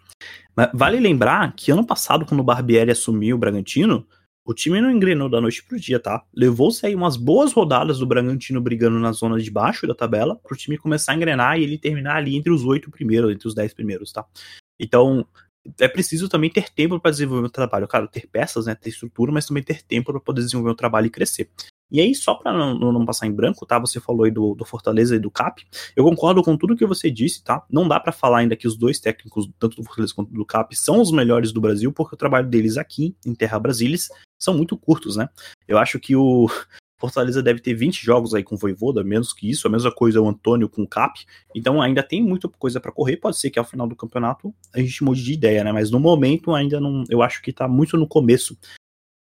[0.56, 4.06] Mas vale lembrar que ano passado, quando o Barbieri assumiu o Bragantino,
[4.46, 6.24] o time não engrenou da noite pro dia, tá?
[6.34, 10.58] Levou-se aí umas boas rodadas do Bragantino brigando na zona de baixo da tabela, pro
[10.58, 13.74] time começar a engrenar e ele terminar ali entre os oito primeiros, entre os dez
[13.74, 14.26] primeiros, tá?
[14.80, 15.26] Então,
[15.80, 17.88] é preciso também ter tempo para desenvolver o trabalho.
[17.88, 21.08] Claro, ter peças, né, ter estrutura, mas também ter tempo para poder desenvolver o trabalho
[21.08, 21.50] e crescer.
[21.92, 23.80] E aí, só para não, não, passar em branco, tá?
[23.80, 25.66] Você falou aí do, do, Fortaleza e do Cap.
[25.96, 27.66] Eu concordo com tudo que você disse, tá?
[27.70, 30.76] Não dá para falar ainda que os dois técnicos, tanto do Fortaleza quanto do Cap,
[30.76, 34.78] são os melhores do Brasil, porque o trabalho deles aqui, em Terra Brasilis, são muito
[34.78, 35.30] curtos, né?
[35.68, 36.48] Eu acho que o,
[37.00, 40.22] Fortaleza deve ter 20 jogos aí com o Voivoda, menos que isso, a mesma coisa
[40.22, 41.20] o Antônio com o Cap.
[41.56, 43.18] Então ainda tem muita coisa para correr.
[43.18, 45.72] Pode ser que ao final do campeonato a gente mude de ideia, né?
[45.72, 47.06] Mas no momento ainda não.
[47.10, 48.58] Eu acho que tá muito no começo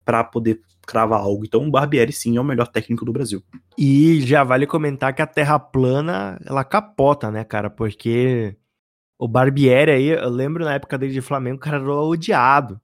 [0.04, 1.44] para poder cravar algo.
[1.44, 3.40] Então o Barbieri sim é o melhor técnico do Brasil.
[3.78, 7.70] E já vale comentar que a Terra plana ela capota, né, cara?
[7.70, 8.56] Porque
[9.16, 12.80] o Barbieri aí, eu lembro na época dele de Flamengo, o cara era odiado.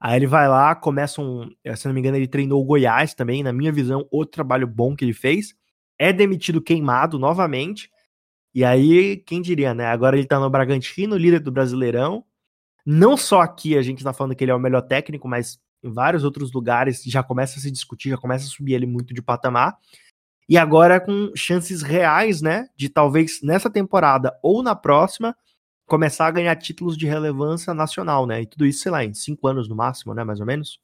[0.00, 1.50] Aí ele vai lá, começa um.
[1.64, 4.66] Eh, se não me engano, ele treinou o Goiás também, na minha visão, outro trabalho
[4.66, 5.54] bom que ele fez.
[5.98, 7.90] É demitido queimado novamente.
[8.54, 9.86] E aí, quem diria, né?
[9.86, 12.24] Agora ele tá no Bragantino, líder do Brasileirão.
[12.84, 15.92] Não só aqui a gente tá falando que ele é o melhor técnico, mas em
[15.92, 19.22] vários outros lugares já começa a se discutir, já começa a subir ele muito de
[19.22, 19.76] patamar.
[20.48, 22.68] E agora com chances reais, né?
[22.76, 25.36] De talvez nessa temporada ou na próxima
[25.86, 28.42] começar a ganhar títulos de relevância nacional, né?
[28.42, 30.24] E tudo isso, sei lá, em cinco anos no máximo, né?
[30.24, 30.80] Mais ou menos.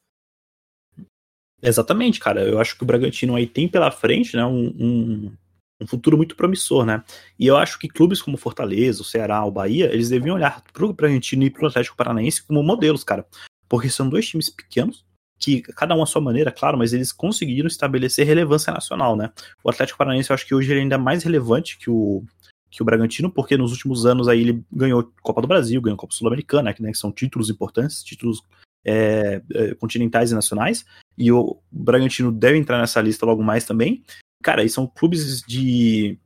[1.61, 2.43] Exatamente, cara.
[2.43, 4.45] Eu acho que o Bragantino aí tem pela frente, né?
[4.45, 5.33] Um, um,
[5.81, 7.03] um futuro muito promissor, né?
[7.39, 10.93] E eu acho que clubes como Fortaleza, o Ceará, o Bahia, eles deviam olhar pro
[10.93, 13.27] Bragantino e pro Atlético Paranaense como modelos, cara.
[13.69, 15.05] Porque são dois times pequenos,
[15.39, 19.31] que cada um à sua maneira, claro, mas eles conseguiram estabelecer relevância nacional, né?
[19.65, 22.25] O Atlético Paranaense eu acho que hoje ele é ainda mais relevante que o,
[22.73, 26.15] que o Bragantino, porque nos últimos anos aí ele ganhou Copa do Brasil, ganhou Copa
[26.15, 28.43] Sul-Americana, né, que são títulos importantes, títulos
[28.83, 30.83] é, é, continentais e nacionais,
[31.17, 34.03] e o Bragantino deve entrar nessa lista logo mais também.
[34.43, 36.19] Cara, e são clubes de,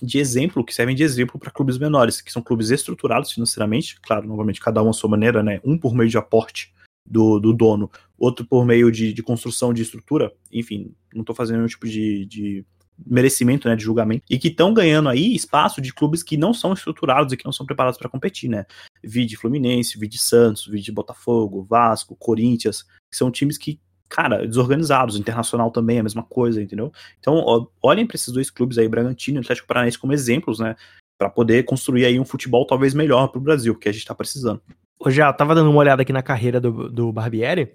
[0.00, 4.28] de exemplo, que servem de exemplo para clubes menores, que são clubes estruturados financeiramente, claro,
[4.28, 5.60] novamente, cada um à sua maneira, né?
[5.64, 6.72] Um por meio de aporte
[7.04, 11.56] do, do dono, outro por meio de, de construção de estrutura, enfim, não estou fazendo
[11.56, 12.64] nenhum tipo de, de
[13.06, 16.72] merecimento, né, de julgamento, e que estão ganhando aí espaço de clubes que não são
[16.72, 18.64] estruturados e que não são preparados para competir, né?
[19.02, 25.70] Vide Fluminense, vide Santos, vide Botafogo, Vasco, Corinthians, que são times que, cara, desorganizados, Internacional
[25.70, 26.92] também é a mesma coisa, entendeu?
[27.18, 30.76] Então, ó, olhem para esses dois clubes aí, Bragantino e Atlético Paranaense como exemplos, né,
[31.18, 34.14] para poder construir aí um futebol talvez melhor para o Brasil, que a gente está
[34.14, 34.60] precisando.
[35.00, 37.72] Hoje já tava dando uma olhada aqui na carreira do, do Barbieri,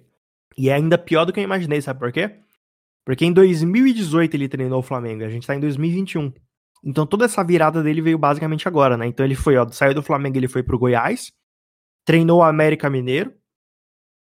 [0.58, 2.40] e é ainda pior do que eu imaginei, sabe por quê?
[3.08, 6.34] Porque em 2018 ele treinou o Flamengo, a gente tá em 2021.
[6.84, 9.08] Então toda essa virada dele veio basicamente agora, né?
[9.08, 11.32] Então ele foi, ó, saiu do Flamengo, ele foi pro Goiás,
[12.04, 13.34] treinou o América Mineiro,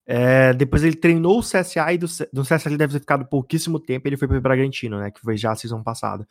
[0.06, 3.80] é, depois ele treinou o CSA e do, do CSA ele deve ter ficado pouquíssimo
[3.80, 5.10] tempo, ele foi pro Bragantino, né?
[5.10, 6.28] Que foi já a season passada.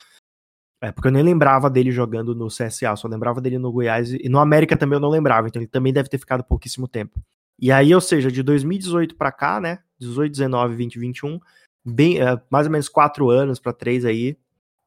[0.80, 4.28] É, porque eu nem lembrava dele jogando no CSA, só lembrava dele no Goiás e
[4.28, 7.20] no América também eu não lembrava, então ele também deve ter ficado pouquíssimo tempo.
[7.58, 9.80] E aí, ou seja, de 2018 para cá, né?
[9.98, 11.40] 18, 19, 20, 21,
[11.84, 14.36] bem, uh, mais ou menos quatro anos para três aí,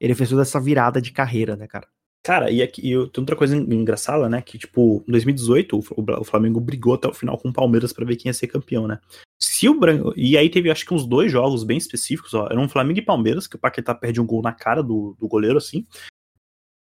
[0.00, 1.86] ele fez toda essa virada de carreira, né, cara?
[2.24, 4.40] Cara, e aqui e tem outra coisa engraçada, né?
[4.40, 8.14] Que, tipo, em 2018, o, Flamengo brigou até o final com o Palmeiras para ver
[8.14, 9.00] quem ia ser campeão, né?
[9.40, 10.12] Se o Branco.
[10.16, 12.46] E aí teve, acho que, uns dois jogos bem específicos, ó.
[12.48, 15.58] Eram Flamengo e Palmeiras, que o Paquetá perde um gol na cara do, do goleiro,
[15.58, 15.84] assim.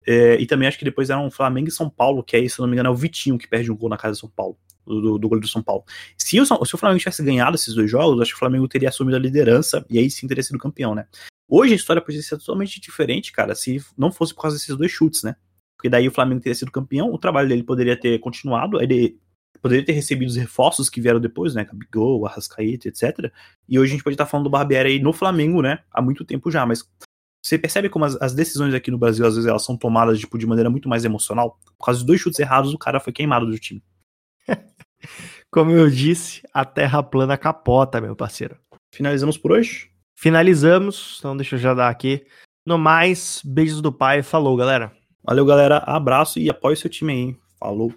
[0.05, 2.67] É, e também acho que depois eram Flamengo e São Paulo, que aí, se não
[2.67, 5.17] me engano, é o Vitinho que perde um gol na casa de São Paulo do,
[5.17, 5.83] do goleiro do São Paulo.
[6.17, 8.89] Se o, se o Flamengo tivesse ganhado esses dois jogos, acho que o Flamengo teria
[8.89, 11.05] assumido a liderança e aí sim teria sido campeão, né?
[11.47, 14.91] Hoje a história poderia ser totalmente diferente, cara, se não fosse por causa desses dois
[14.91, 15.35] chutes, né?
[15.75, 19.19] Porque daí o Flamengo teria sido campeão, o trabalho dele poderia ter continuado, ele
[19.61, 21.65] poderia ter recebido os reforços que vieram depois, né?
[21.65, 23.31] Gabigol, Arrascaeta, etc.
[23.67, 25.79] E hoje a gente pode estar falando do Barbieri aí no Flamengo, né?
[25.91, 26.87] Há muito tempo já, mas
[27.43, 30.37] você percebe como as, as, decisões aqui no Brasil, às vezes, elas são tomadas tipo,
[30.37, 31.59] de maneira muito mais emocional?
[31.77, 33.83] Por causa dos dois chutes errados, o cara foi queimado do time.
[35.51, 38.57] Como eu disse, a Terra plana capota, meu parceiro.
[38.93, 39.89] Finalizamos por hoje?
[40.15, 42.25] Finalizamos, então deixa eu já dar aqui
[42.65, 44.21] No mais, beijos do pai.
[44.21, 44.91] Falou, galera.
[45.23, 45.77] Valeu, galera.
[45.77, 47.37] Abraço e apoie seu time aí.
[47.59, 47.89] Falou.